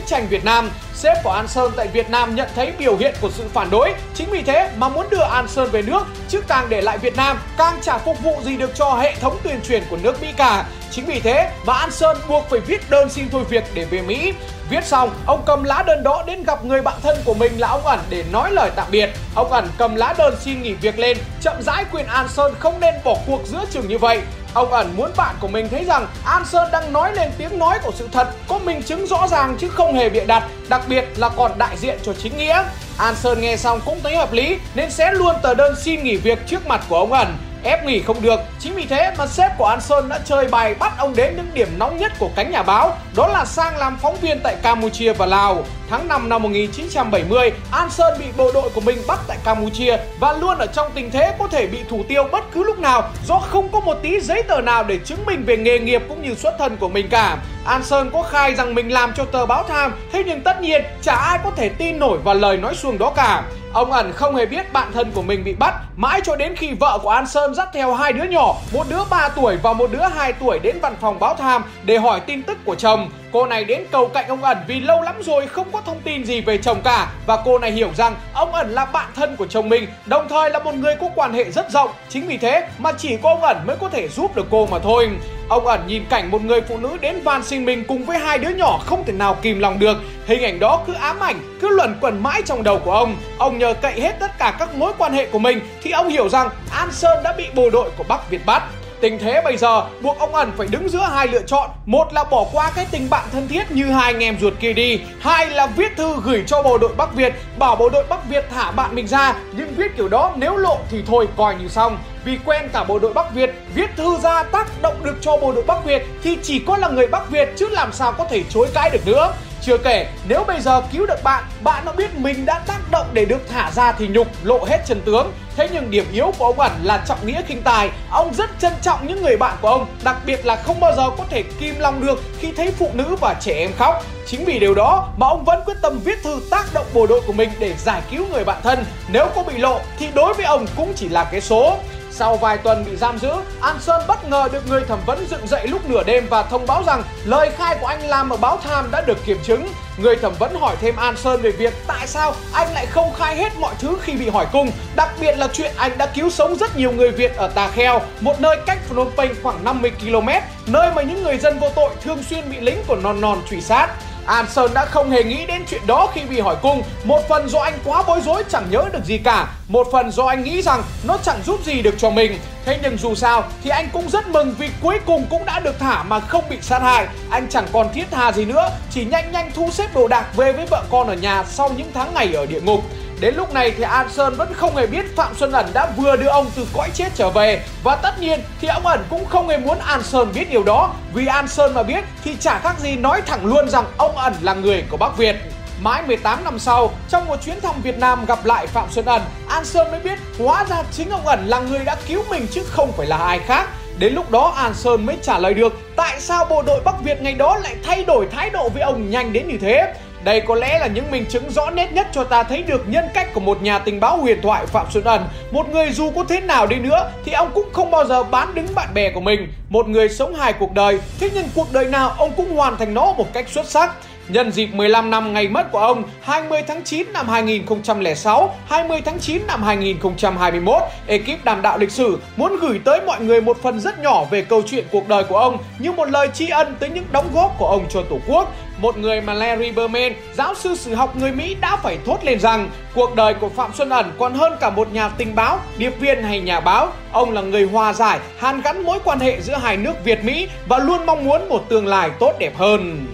tranh 0.06 0.28
Việt 0.28 0.46
Nam. 0.46 0.70
Sếp 0.94 1.18
của 1.24 1.32
An 1.32 1.48
Sơn 1.48 1.72
tại 1.76 1.88
Việt 1.88 2.10
Nam 2.10 2.36
nhận 2.36 2.50
thấy 2.56 2.74
biểu 2.80 2.98
hiện 2.98 3.16
của 3.22 3.30
sự 3.32 3.44
phản 3.54 3.70
đối, 3.70 3.94
chính 4.14 4.30
vì 4.30 4.42
thế 4.42 4.70
mà 4.78 4.90
muốn 4.90 5.10
đưa 5.10 5.22
An 5.22 5.48
Sơn 5.48 5.70
về 5.72 5.82
nước, 5.82 6.02
chứ 6.30 6.42
càng 6.48 6.70
để 6.70 6.82
lại 6.82 6.98
Việt 6.98 7.16
Nam 7.16 7.40
càng 7.58 7.80
chả 7.82 7.98
phục 7.98 8.24
vụ 8.24 8.42
gì 8.44 8.58
được 8.58 8.72
cho 8.76 8.94
hệ 8.94 9.16
thống 9.16 9.38
tuyên 9.44 9.60
truyền 9.68 9.84
của 9.90 9.98
nước 9.98 10.22
Mỹ 10.22 10.28
cả. 10.38 10.66
Chính 10.92 11.06
vì 11.06 11.20
thế 11.20 11.52
mà 11.66 11.74
An 11.74 11.92
Sơn 11.92 12.18
buộc 12.28 12.50
phải 12.50 12.60
viết 12.60 12.90
đơn 12.90 13.10
xin 13.10 13.30
thôi 13.32 13.44
việc 13.50 13.64
để 13.74 13.86
về 13.86 14.02
Mỹ. 14.02 14.34
Viết 14.70 14.86
xong, 14.86 15.10
ông 15.26 15.44
cầm 15.46 15.64
lá 15.64 15.84
đơn 15.88 16.04
đó 16.04 16.24
đến 16.28 16.44
gặp 16.44 16.66
người 16.66 16.82
bạn 16.82 16.96
thân 17.04 17.18
của 17.26 17.34
mình 17.34 17.60
là 17.60 17.68
ông 17.68 17.86
ẩn 17.86 18.00
để 18.10 18.24
nói 18.32 18.52
lời 18.52 18.72
tạm 18.76 18.88
biệt. 18.92 19.10
Ông 19.36 19.52
ẩn 19.52 19.68
cầm 19.78 19.96
lá 19.96 20.14
đơn 20.18 20.36
xin 20.40 20.62
nghỉ 20.62 20.74
việc 20.74 21.00
lên, 21.00 21.18
chậm 21.42 21.62
rãi 21.62 21.86
quyền 21.92 22.06
An 22.06 22.28
Sơn 22.28 22.54
không 22.60 22.80
nên 22.80 22.94
bỏ 23.04 23.16
cuộc 23.28 23.42
giữa 23.46 23.66
chừng 23.72 23.88
như 23.88 23.98
vậy. 23.98 24.22
Ông 24.54 24.72
ẩn 24.72 24.94
muốn 24.98 25.12
bạn 25.18 25.36
của 25.40 25.48
mình 25.48 25.70
thấy 25.70 25.86
rằng 25.86 26.08
An 26.26 26.46
Sơn 26.46 26.70
đang 26.72 26.94
nói 26.94 27.14
lên 27.16 27.32
tiếng 27.38 27.60
nói 27.60 27.80
của 27.84 27.92
sự 27.96 28.10
thật, 28.12 28.28
có 28.48 28.60
minh 28.60 28.84
chứng 28.84 29.08
rõ 29.08 29.28
ràng 29.28 29.58
chứ 29.60 29.70
không 29.70 29.94
hề 29.94 30.10
bịa 30.10 30.26
đặt, 30.26 30.44
đặc 30.70 30.82
biệt 30.88 31.06
là 31.18 31.30
còn 31.30 31.52
đại 31.58 31.78
diện 31.78 32.00
cho 32.04 32.14
chính 32.14 32.38
nghĩa. 32.38 32.64
An 32.98 33.16
Sơn 33.16 33.42
nghe 33.42 33.58
xong 33.58 33.82
cũng 33.86 34.00
thấy 34.04 34.18
hợp 34.18 34.34
lý 34.34 34.58
nên 34.76 34.92
sẽ 34.92 35.12
luôn 35.12 35.36
tờ 35.42 35.54
đơn 35.54 35.76
xin 35.82 36.04
nghỉ 36.04 36.18
việc 36.18 36.48
trước 36.48 36.68
mặt 36.68 36.82
của 36.90 36.98
ông 36.98 37.14
ẩn 37.14 37.38
ép 37.64 37.86
nghỉ 37.86 38.02
không 38.02 38.22
được. 38.22 38.40
Chính 38.60 38.76
vì 38.76 38.86
thế 38.86 39.14
mà 39.18 39.28
sếp 39.28 39.58
của 39.58 39.66
An 39.66 39.82
Sơn 39.82 40.10
đã 40.10 40.20
chơi 40.26 40.48
bài 40.48 40.76
bắt 40.76 40.94
ông 40.98 41.16
đến 41.16 41.36
những 41.36 41.50
điểm 41.54 41.68
nóng 41.78 41.98
nhất 41.98 42.12
của 42.20 42.30
cánh 42.36 42.52
nhà 42.52 42.64
báo, 42.64 42.98
đó 43.16 43.28
là 43.28 43.46
sang 43.46 43.78
làm 43.78 43.98
phóng 44.02 44.16
viên 44.22 44.40
tại 44.44 44.56
Campuchia 44.62 45.14
và 45.14 45.26
Lào. 45.26 45.64
Tháng 45.90 46.08
5 46.08 46.30
năm 46.30 46.44
1970, 46.44 47.52
An 47.72 47.90
Sơn 47.90 48.20
bị 48.20 48.26
bộ 48.38 48.52
đội 48.54 48.70
của 48.70 48.82
mình 48.82 48.98
bắt 49.08 49.20
tại 49.28 49.38
Campuchia 49.44 49.98
và 50.20 50.34
luôn 50.34 50.58
ở 50.58 50.66
trong 50.66 50.92
tình 50.96 51.12
thế 51.12 51.36
có 51.40 51.48
thể 51.48 51.68
bị 51.68 51.78
thủ 51.90 52.04
tiêu 52.08 52.24
bất 52.32 52.44
cứ 52.52 52.64
lúc 52.64 52.80
nào 52.80 53.10
do 53.28 53.40
không 53.40 53.70
có 53.72 53.80
một 53.80 53.98
tí 54.02 54.20
giấy 54.20 54.44
tờ 54.44 54.62
nào 54.62 54.84
để 54.84 54.98
chứng 54.98 55.26
minh 55.26 55.44
về 55.46 55.58
nghề 55.58 55.80
nghiệp 55.80 56.02
cũng 56.10 56.22
như 56.22 56.36
xuất 56.36 56.56
thân 56.60 56.78
của 56.78 56.90
mình 56.90 57.08
cả. 57.10 57.38
An 57.66 57.84
Sơn 57.84 58.10
có 58.14 58.24
khai 58.24 58.56
rằng 58.56 58.76
mình 58.76 58.94
làm 58.94 59.14
cho 59.18 59.26
tờ 59.26 59.46
báo 59.46 59.64
Time, 59.64 59.90
thế 60.12 60.24
nhưng 60.26 60.42
tất 60.42 60.62
nhiên 60.62 60.82
chả 61.02 61.16
ai 61.16 61.40
có 61.44 61.52
thể 61.56 61.70
tin 61.70 62.00
nổi 62.00 62.18
vào 62.18 62.36
lời 62.36 62.58
nói 62.58 62.76
xuồng 62.76 62.98
đó 62.98 63.14
cả. 63.16 63.44
Ông 63.74 63.92
ẩn 63.92 64.12
không 64.14 64.36
hề 64.36 64.46
biết 64.46 64.74
bạn 64.74 64.92
thân 64.94 65.12
của 65.12 65.22
mình 65.22 65.44
bị 65.44 65.54
bắt 65.54 65.74
Mãi 65.96 66.22
cho 66.24 66.36
đến 66.36 66.56
khi 66.56 66.74
vợ 66.80 67.00
của 67.04 67.10
An 67.10 67.28
Sơn 67.28 67.56
dắt 67.56 67.70
theo 67.74 67.94
hai 67.94 68.14
đứa 68.14 68.24
nhỏ 68.24 68.56
Một 68.74 68.84
đứa 68.90 69.04
3 69.10 69.30
tuổi 69.30 69.58
và 69.64 69.74
một 69.74 69.92
đứa 69.92 70.08
2 70.16 70.34
tuổi 70.34 70.60
đến 70.60 70.80
văn 70.82 70.96
phòng 71.02 71.20
báo 71.20 71.36
tham 71.36 71.64
Để 71.84 71.98
hỏi 71.98 72.20
tin 72.20 72.44
tức 72.44 72.58
của 72.66 72.76
chồng 72.76 73.10
Cô 73.32 73.46
này 73.46 73.64
đến 73.64 73.84
cầu 73.92 74.08
cạnh 74.08 74.28
ông 74.28 74.44
ẩn 74.44 74.58
vì 74.68 74.80
lâu 74.80 75.02
lắm 75.02 75.16
rồi 75.24 75.48
không 75.48 75.68
có 75.72 75.82
thông 75.86 76.02
tin 76.02 76.26
gì 76.26 76.42
về 76.42 76.58
chồng 76.58 76.82
cả. 76.84 77.12
Và 77.26 77.38
cô 77.46 77.60
này 77.60 77.72
hiểu 77.72 77.90
rằng 77.96 78.16
ông 78.34 78.54
ẩn 78.54 78.70
là 78.70 78.86
bạn 78.86 79.08
thân 79.16 79.36
của 79.36 79.48
chồng 79.48 79.70
mình 79.70 79.88
Đồng 80.06 80.30
thời 80.30 80.50
là 80.50 80.60
một 80.60 80.76
người 80.76 80.96
có 80.96 81.10
quan 81.16 81.34
hệ 81.34 81.52
rất 81.52 81.72
rộng. 81.72 81.90
Chính 82.10 82.28
vì 82.28 82.38
thế 82.38 82.68
mà 82.78 82.92
chỉ 82.92 83.18
có 83.24 83.30
ông 83.30 83.42
ẩn 83.42 83.58
mới 83.68 83.76
có 83.76 83.90
thể 83.90 84.08
giúp 84.08 84.36
được 84.36 84.48
cô 84.52 84.66
mà 84.66 84.80
thôi. 84.80 85.10
Ông 85.50 85.68
ẩn 85.68 85.88
nhìn 85.88 86.06
cảnh 86.10 86.32
một 86.32 86.42
người 86.42 86.62
phụ 86.62 86.78
nữ 86.78 86.98
đến 87.02 87.22
van 87.24 87.44
xin 87.44 87.66
mình 87.66 87.84
cùng 87.88 88.06
với 88.06 88.20
hai 88.20 88.38
đứa 88.38 88.50
nhỏ 88.50 88.80
không 88.86 89.04
thể 89.06 89.14
nào 89.14 89.38
kìm 89.42 89.60
lòng 89.60 89.80
được. 89.80 89.98
Hình 90.28 90.44
ảnh 90.44 90.60
đó 90.60 90.84
cứ 90.88 90.94
ám 90.94 91.20
ảnh, 91.20 91.58
cứ 91.62 91.70
luẩn 91.70 91.96
quẩn 92.02 92.24
mãi 92.24 92.42
trong 92.46 92.64
đầu 92.64 92.80
của 92.80 92.92
ông. 92.92 93.16
Ông 93.38 93.58
nhờ 93.58 93.74
cậy 93.82 94.02
hết 94.02 94.16
tất 94.20 94.38
cả 94.38 94.56
các 94.60 94.76
mối 94.76 94.94
quan 94.98 95.14
hệ 95.14 95.26
của 95.26 95.40
mình 95.40 95.60
Thì 95.82 95.92
ông 95.92 96.10
hiểu 96.10 96.30
rằng 96.30 96.50
An 96.72 96.92
Sơn 96.92 97.24
đã 97.24 97.34
bị 97.38 97.46
bộ 97.56 97.70
đội 97.70 97.90
của 97.98 98.04
Bắc 98.04 98.30
Việt 98.30 98.46
bắt. 98.46 98.64
Tình 99.02 99.20
thế 99.20 99.42
bây 99.44 99.58
giờ, 99.58 99.84
buộc 100.02 100.20
ông 100.20 100.36
ẩn 100.36 100.52
phải 100.58 100.68
đứng 100.68 100.90
giữa 100.90 101.10
hai 101.14 101.28
lựa 101.28 101.42
chọn. 101.42 101.70
Một 101.86 102.14
là 102.14 102.24
bỏ 102.24 102.46
qua 102.54 102.72
cái 102.76 102.88
tình 102.92 103.10
bạn 103.10 103.28
thân 103.32 103.48
thiết 103.48 103.72
như 103.72 103.86
hai 103.86 104.14
anh 104.14 104.24
em 104.24 104.38
ruột 104.42 104.54
kia 104.60 104.74
đi. 104.74 105.02
Hai 105.20 105.50
là 105.50 105.68
viết 105.68 105.98
thư 105.98 106.16
gửi 106.24 106.44
cho 106.48 106.64
bộ 106.64 106.78
đội 106.78 106.94
Bắc 106.98 107.14
Việt, 107.14 107.34
Bảo 107.58 107.76
bộ 107.76 107.90
đội 107.90 108.04
Bắc 108.10 108.30
Việt 108.30 108.46
thả 108.56 108.72
bạn 108.72 108.96
mình 108.96 109.08
ra. 109.08 109.36
Nhưng 109.52 109.74
viết 109.76 109.98
kiểu 109.98 110.08
đó, 110.08 110.32
nếu 110.36 110.56
lộ 110.56 110.78
thì 110.92 111.04
thôi, 111.08 111.28
coi 111.38 111.56
như 111.56 111.68
xong. 111.68 111.98
Vì 112.26 112.38
quen 112.46 112.70
cả 112.74 112.84
bộ 112.84 113.00
đội 113.00 113.14
Bắc 113.14 113.34
Việt, 113.34 113.56
viết 113.76 113.90
thư 113.98 114.18
ra 114.24 114.44
tác 114.44 114.82
động 114.82 115.04
được 115.04 115.16
cho 115.22 115.38
bộ 115.38 115.52
đội 115.52 115.64
Bắc 115.64 115.86
Việt 115.86 116.06
thì 116.24 116.38
chỉ 116.44 116.60
có 116.68 116.78
là 116.78 116.90
người 116.90 117.08
Bắc 117.08 117.30
Việt 117.30 117.50
chứ 117.58 117.68
làm 117.72 117.92
sao 117.94 118.12
có 118.12 118.26
thể 118.30 118.44
chối 118.50 118.68
cãi 118.74 118.90
được 118.90 119.08
nữa 119.08 119.34
chưa 119.70 119.78
kể, 119.78 120.08
nếu 120.28 120.44
bây 120.44 120.62
giờ 120.62 120.82
cứu 120.92 121.06
được 121.06 121.24
bạn, 121.24 121.44
bạn 121.64 121.86
nó 121.86 121.92
biết 121.92 122.16
mình 122.16 122.46
đã 122.46 122.60
tác 122.68 122.92
động 122.92 123.08
để 123.14 123.26
được 123.26 123.50
thả 123.50 123.72
ra 123.72 123.92
thì 123.92 124.08
nhục, 124.08 124.28
lộ 124.44 124.64
hết 124.66 124.78
chân 124.86 125.02
tướng. 125.06 125.32
Thế 125.56 125.70
nhưng 125.74 125.92
điểm 125.92 126.06
yếu 126.14 126.34
của 126.38 126.46
ông 126.46 126.60
ẩn 126.60 126.72
là 126.84 127.04
trọng 127.08 127.28
nghĩa 127.28 127.42
khinh 127.48 127.62
tài. 127.62 127.90
Ông 128.12 128.34
rất 128.34 128.50
trân 128.60 128.74
trọng 128.82 129.08
những 129.08 129.22
người 129.24 129.38
bạn 129.38 129.58
của 129.62 129.70
ông, 129.70 129.88
đặc 130.04 130.18
biệt 130.26 130.46
là 130.46 130.56
không 130.56 130.80
bao 130.80 130.96
giờ 130.96 131.10
có 131.18 131.24
thể 131.30 131.44
kim 131.60 131.80
lòng 131.80 132.06
được 132.06 132.24
khi 132.40 132.52
thấy 132.58 132.72
phụ 132.72 132.90
nữ 132.94 133.16
và 133.22 133.36
trẻ 133.42 133.54
em 133.54 133.72
khóc. 133.78 134.06
Chính 134.26 134.46
vì 134.46 134.60
điều 134.60 134.74
đó 134.76 135.08
mà 135.18 135.28
ông 135.28 135.44
vẫn 135.46 135.64
quyết 135.66 135.78
tâm 135.82 136.00
viết 136.00 136.24
thư 136.24 136.42
tác 136.52 136.66
động 136.74 136.86
bộ 136.94 137.08
đội 137.08 137.22
của 137.28 137.34
mình 137.34 137.50
để 137.60 137.74
giải 137.78 138.02
cứu 138.12 138.26
người 138.32 138.44
bạn 138.44 138.58
thân. 138.64 138.86
Nếu 139.08 139.28
có 139.36 139.44
bị 139.44 139.58
lộ 139.58 139.80
thì 140.00 140.08
đối 140.14 140.34
với 140.34 140.46
ông 140.46 140.66
cũng 140.78 140.94
chỉ 140.96 141.10
là 141.10 141.24
cái 141.24 141.42
số. 141.42 141.78
Sau 142.20 142.38
vài 142.38 142.58
tuần 142.58 142.86
bị 142.86 142.96
giam 142.96 143.18
giữ, 143.20 143.30
An 143.62 143.76
Sơn 143.80 144.02
bất 144.08 144.30
ngờ 144.30 144.50
được 144.52 144.68
người 144.70 144.84
thẩm 144.88 145.00
vấn 145.06 145.28
dựng 145.30 145.48
dậy 145.48 145.68
lúc 145.68 145.90
nửa 145.90 146.04
đêm 146.04 146.28
và 146.30 146.44
thông 146.44 146.66
báo 146.68 146.84
rằng 146.88 147.04
lời 147.26 147.52
khai 147.58 147.78
của 147.82 147.88
anh 147.88 148.08
làm 148.08 148.30
ở 148.30 148.38
báo 148.38 148.60
Tham 148.64 148.92
đã 148.92 149.02
được 149.02 149.26
kiểm 149.26 149.38
chứng. 149.44 149.68
Người 149.98 150.16
thẩm 150.16 150.34
vấn 150.40 150.56
hỏi 150.56 150.76
thêm 150.82 150.96
An 150.96 151.18
Sơn 151.18 151.42
về 151.42 151.52
việc 151.52 151.74
tại 151.88 152.08
sao 152.08 152.34
anh 152.54 152.74
lại 152.74 152.86
không 152.86 153.14
khai 153.14 153.36
hết 153.36 153.50
mọi 153.60 153.74
thứ 153.80 153.98
khi 154.02 154.14
bị 154.14 154.30
hỏi 154.30 154.46
cung, 154.52 154.72
đặc 154.96 155.10
biệt 155.22 155.38
là 155.38 155.48
chuyện 155.54 155.72
anh 155.78 155.98
đã 155.98 156.06
cứu 156.06 156.30
sống 156.30 156.56
rất 156.56 156.78
nhiều 156.78 156.92
người 156.92 157.12
Việt 157.12 157.36
ở 157.36 157.48
Tà 157.48 157.68
Kheo, 157.68 158.02
một 158.20 158.42
nơi 158.42 158.58
cách 158.66 158.80
Phnom 158.90 159.10
Penh 159.18 159.36
khoảng 159.44 159.64
50 159.64 159.92
km, 160.02 160.30
nơi 160.68 160.92
mà 160.96 161.02
những 161.02 161.24
người 161.24 161.38
dân 161.38 161.60
vô 161.60 161.70
tội 161.76 161.90
thường 162.04 162.24
xuyên 162.24 162.52
bị 162.52 162.60
lính 162.60 162.84
của 162.88 162.96
non 162.96 163.22
non 163.22 163.42
truy 163.50 163.62
sát. 163.62 163.88
An 164.30 164.46
Sơn 164.50 164.74
đã 164.74 164.86
không 164.86 165.12
hề 165.12 165.24
nghĩ 165.24 165.46
đến 165.46 165.64
chuyện 165.70 165.88
đó 165.88 166.08
khi 166.14 166.22
bị 166.22 166.40
hỏi 166.40 166.56
cung. 166.62 166.84
Một 167.04 167.22
phần 167.30 167.50
do 167.50 167.60
anh 167.60 167.74
quá 167.86 168.04
bối 168.08 168.22
rối, 168.22 168.44
chẳng 168.50 168.66
nhớ 168.72 168.86
được 168.94 169.06
gì 169.06 169.18
cả. 169.18 169.48
Một 169.68 169.88
phần 169.92 170.12
do 170.12 170.26
anh 170.26 170.44
nghĩ 170.44 170.62
rằng 170.62 170.84
nó 171.04 171.18
chẳng 171.24 171.40
giúp 171.46 171.60
gì 171.66 171.82
được 171.82 171.96
cho 171.98 172.10
mình. 172.10 172.40
Thế 172.66 172.80
nhưng 172.84 172.98
dù 172.98 173.16
sao 173.16 173.44
thì 173.64 173.70
anh 173.70 173.90
cũng 173.94 174.10
rất 174.10 174.28
mừng 174.28 174.56
vì 174.60 174.70
cuối 174.82 175.00
cùng 175.06 175.26
cũng 175.30 175.46
đã 175.46 175.60
được 175.60 175.80
thả 175.80 176.04
mà 176.04 176.20
không 176.20 176.44
bị 176.50 176.58
sát 176.62 176.82
hại. 176.82 177.08
Anh 177.30 177.48
chẳng 177.50 177.68
còn 177.74 177.94
thiết 177.94 178.06
tha 178.12 178.32
gì 178.32 178.46
nữa, 178.46 178.70
Chỉ 178.92 179.06
nhanh 179.06 179.32
nhanh 179.32 179.52
thu 179.56 179.70
xếp 179.72 179.96
đồ 179.96 180.08
đạc 180.08 180.26
về 180.36 180.52
với 180.52 180.66
vợ 180.66 180.84
con 180.90 181.08
ở 181.08 181.14
nhà 181.14 181.44
sau 181.44 181.70
những 181.78 181.92
tháng 181.94 182.14
ngày 182.14 182.34
ở 182.34 182.46
địa 182.46 182.62
ngục. 182.62 182.84
Đến 183.20 183.36
lúc 183.36 183.54
này 183.54 183.72
thì 183.78 183.84
An 183.84 184.10
Sơn 184.10 184.36
vẫn 184.36 184.54
không 184.54 184.76
hề 184.76 184.88
biết 184.88 185.16
Phạm 185.16 185.36
Xuân 185.36 185.52
Ẩn 185.52 185.66
đã 185.74 185.92
vừa 185.98 186.16
đưa 186.16 186.28
ông 186.28 186.52
từ 186.56 186.68
cõi 186.74 186.90
chết 186.94 187.10
trở 187.16 187.30
về 187.30 187.64
Và 187.84 187.96
tất 187.96 188.20
nhiên 188.20 188.40
thì 188.62 188.68
ông 188.68 188.86
Ẩn 188.86 189.04
cũng 189.10 189.26
không 189.26 189.48
hề 189.48 189.58
muốn 189.58 189.80
An 189.80 190.04
Sơn 190.04 190.32
biết 190.34 190.52
điều 190.52 190.64
đó 190.64 190.94
Vì 191.14 191.26
An 191.26 191.48
Sơn 191.48 191.74
mà 191.74 191.84
biết 191.84 192.04
thì 192.24 192.36
chả 192.40 192.60
khác 192.60 192.80
gì 192.80 192.96
nói 192.96 193.22
thẳng 193.26 193.46
luôn 193.46 193.70
rằng 193.70 193.86
ông 193.98 194.18
Ẩn 194.18 194.34
là 194.42 194.54
người 194.54 194.84
của 194.90 194.98
Bắc 194.98 195.18
Việt 195.18 195.36
Mãi 195.82 196.04
18 196.08 196.44
năm 196.44 196.60
sau, 196.60 196.92
trong 197.10 197.26
một 197.26 197.36
chuyến 197.46 197.62
thăm 197.62 197.82
Việt 197.82 197.98
Nam 197.98 198.26
gặp 198.26 198.46
lại 198.46 198.68
Phạm 198.68 198.88
Xuân 198.92 199.06
Ẩn, 199.06 199.22
An 199.48 199.66
Sơn 199.66 199.92
mới 199.92 200.00
biết 200.00 200.20
hóa 200.40 200.66
ra 200.70 200.84
chính 200.92 201.10
ông 201.10 201.28
Ẩn 201.28 201.48
là 201.48 201.60
người 201.60 201.80
đã 201.86 201.96
cứu 202.08 202.24
mình 202.30 202.48
chứ 202.52 202.64
không 202.70 202.92
phải 202.92 203.08
là 203.08 203.18
ai 203.18 203.40
khác. 203.40 203.68
Đến 203.98 204.14
lúc 204.14 204.32
đó 204.32 204.54
An 204.58 204.74
Sơn 204.74 205.06
mới 205.06 205.18
trả 205.22 205.40
lời 205.40 205.54
được 205.54 205.74
tại 205.96 206.20
sao 206.20 206.46
bộ 206.46 206.62
đội 206.62 206.82
Bắc 206.86 206.96
Việt 207.04 207.22
ngày 207.22 207.34
đó 207.34 207.58
lại 207.64 207.76
thay 207.84 208.04
đổi 208.04 208.28
thái 208.32 208.50
độ 208.50 208.70
với 208.70 208.82
ông 208.82 209.10
nhanh 209.10 209.34
đến 209.34 209.48
như 209.48 209.58
thế. 209.62 209.94
Đây 210.24 210.42
có 210.42 210.56
lẽ 210.56 210.80
là 210.80 210.88
những 210.88 211.12
minh 211.12 211.26
chứng 211.30 211.50
rõ 211.50 211.70
nét 211.70 211.94
nhất 211.94 212.08
cho 212.12 212.24
ta 212.24 212.44
thấy 212.44 212.64
được 212.64 212.90
nhân 212.90 213.06
cách 213.14 213.34
của 213.34 213.40
một 213.40 213.62
nhà 213.62 213.80
tình 213.80 214.00
báo 214.00 214.18
huyền 214.18 214.42
thoại 214.42 214.66
Phạm 214.66 214.86
Xuân 214.92 215.04
Ẩn. 215.04 215.22
Một 215.52 215.70
người 215.70 215.92
dù 215.92 216.12
có 216.12 216.24
thế 216.30 216.40
nào 216.42 216.68
đi 216.68 216.76
nữa 216.76 217.12
thì 217.26 217.32
ông 217.32 217.52
cũng 217.54 217.70
không 217.74 217.92
bao 217.92 218.06
giờ 218.06 218.24
bán 218.24 218.56
đứng 218.56 218.68
bạn 218.76 218.88
bè 218.94 219.12
của 219.12 219.22
mình. 219.22 219.48
Một 219.70 219.88
người 219.88 220.10
sống 220.10 220.36
hài 220.36 220.54
cuộc 220.54 220.74
đời, 220.74 221.00
thế 221.20 221.30
nhưng 221.34 221.46
cuộc 221.56 221.74
đời 221.74 221.86
nào 221.86 222.16
ông 222.18 222.32
cũng 222.38 222.56
hoàn 222.56 222.78
thành 222.78 222.94
nó 222.94 223.14
một 223.14 223.34
cách 223.34 223.50
xuất 223.50 223.66
sắc. 223.66 223.96
Nhân 224.30 224.52
dịp 224.52 224.66
15 224.66 225.10
năm 225.10 225.34
ngày 225.34 225.48
mất 225.48 225.72
của 225.72 225.80
ông 225.80 226.04
20 226.22 226.62
tháng 226.68 226.84
9 226.84 227.14
năm 227.14 227.30
2006, 227.30 228.56
20 228.68 229.02
tháng 229.06 229.20
9 229.20 229.48
năm 229.48 229.64
2021, 229.64 230.82
ekip 231.08 231.46
đàm 231.46 231.62
đạo 231.62 231.78
lịch 231.78 231.92
sử 231.92 232.20
muốn 232.36 232.58
gửi 232.62 232.80
tới 232.86 233.02
mọi 233.06 233.22
người 233.22 233.42
một 233.42 233.58
phần 233.64 233.80
rất 233.80 234.00
nhỏ 234.00 234.24
về 234.32 234.42
câu 234.42 234.62
chuyện 234.68 234.86
cuộc 234.92 235.08
đời 235.08 235.24
của 235.24 235.38
ông 235.38 235.58
như 235.80 235.92
một 235.92 236.10
lời 236.10 236.28
tri 236.34 236.50
ân 236.50 236.76
tới 236.80 236.90
những 236.90 237.06
đóng 237.12 237.30
góp 237.34 237.56
của 237.58 237.68
ông 237.68 237.86
cho 237.90 238.02
Tổ 238.10 238.18
quốc. 238.28 238.54
Một 238.82 238.98
người 238.98 239.22
mà 239.22 239.34
Larry 239.34 239.72
Berman, 239.72 240.14
giáo 240.34 240.56
sư 240.56 240.76
sử 240.76 240.96
học 240.96 241.16
người 241.16 241.32
Mỹ 241.32 241.56
đã 241.62 241.76
phải 241.76 241.98
thốt 242.06 242.18
lên 242.24 242.40
rằng 242.40 242.70
cuộc 242.96 243.16
đời 243.16 243.34
của 243.34 243.50
Phạm 243.50 243.74
Xuân 243.74 243.90
Ẩn 243.90 244.12
còn 244.20 244.34
hơn 244.34 244.54
cả 244.60 244.70
một 244.70 244.94
nhà 244.94 245.10
tình 245.10 245.36
báo, 245.36 245.60
điệp 245.78 245.94
viên 246.00 246.24
hay 246.24 246.40
nhà 246.40 246.60
báo. 246.60 246.92
Ông 247.12 247.32
là 247.32 247.42
người 247.42 247.64
hòa 247.64 247.94
giải, 247.94 248.20
hàn 248.38 248.62
gắn 248.62 248.84
mối 248.84 249.00
quan 249.04 249.20
hệ 249.20 249.42
giữa 249.42 249.56
hai 249.56 249.78
nước 249.78 249.94
Việt 250.04 250.24
Mỹ 250.24 250.48
và 250.68 250.78
luôn 250.78 251.06
mong 251.06 251.26
muốn 251.26 251.50
một 251.50 251.70
tương 251.70 251.88
lai 251.88 252.10
tốt 252.20 252.34
đẹp 252.40 252.58
hơn. 252.58 253.06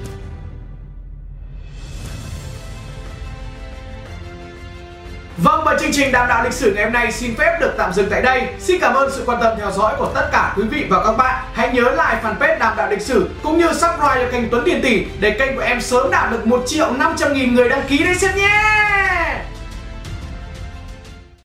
Chương 5.85 5.93
trình 5.93 6.11
đàm 6.11 6.27
đạo 6.27 6.43
lịch 6.43 6.53
sử 6.53 6.73
ngày 6.73 6.83
hôm 6.83 6.93
nay 6.93 7.11
xin 7.11 7.35
phép 7.35 7.57
được 7.59 7.73
tạm 7.77 7.93
dừng 7.93 8.07
tại 8.09 8.21
đây. 8.21 8.47
Xin 8.59 8.81
cảm 8.81 8.93
ơn 8.93 9.11
sự 9.15 9.23
quan 9.25 9.41
tâm 9.41 9.53
theo 9.57 9.71
dõi 9.71 9.93
của 9.97 10.11
tất 10.15 10.29
cả 10.31 10.53
quý 10.57 10.63
vị 10.63 10.85
và 10.89 11.03
các 11.03 11.11
bạn. 11.11 11.43
Hãy 11.53 11.69
nhớ 11.73 11.81
like 11.81 12.21
fanpage 12.23 12.59
đàm 12.59 12.77
đạo 12.77 12.89
lịch 12.89 13.01
sử 13.01 13.29
cũng 13.43 13.57
như 13.57 13.67
subscribe 13.67 14.25
cho 14.25 14.31
kênh 14.31 14.49
Tuấn 14.49 14.63
Tiền 14.65 14.81
Tỷ 14.81 15.05
để 15.19 15.31
kênh 15.31 15.55
của 15.55 15.61
em 15.61 15.81
sớm 15.81 16.11
đạt 16.11 16.31
được 16.31 16.47
1 16.47 16.63
triệu 16.67 16.91
500 16.91 17.33
nghìn 17.33 17.55
người 17.55 17.69
đăng 17.69 17.83
ký 17.87 17.97
đấy 17.97 18.15
xem 18.15 18.35
nhé. 18.35 19.14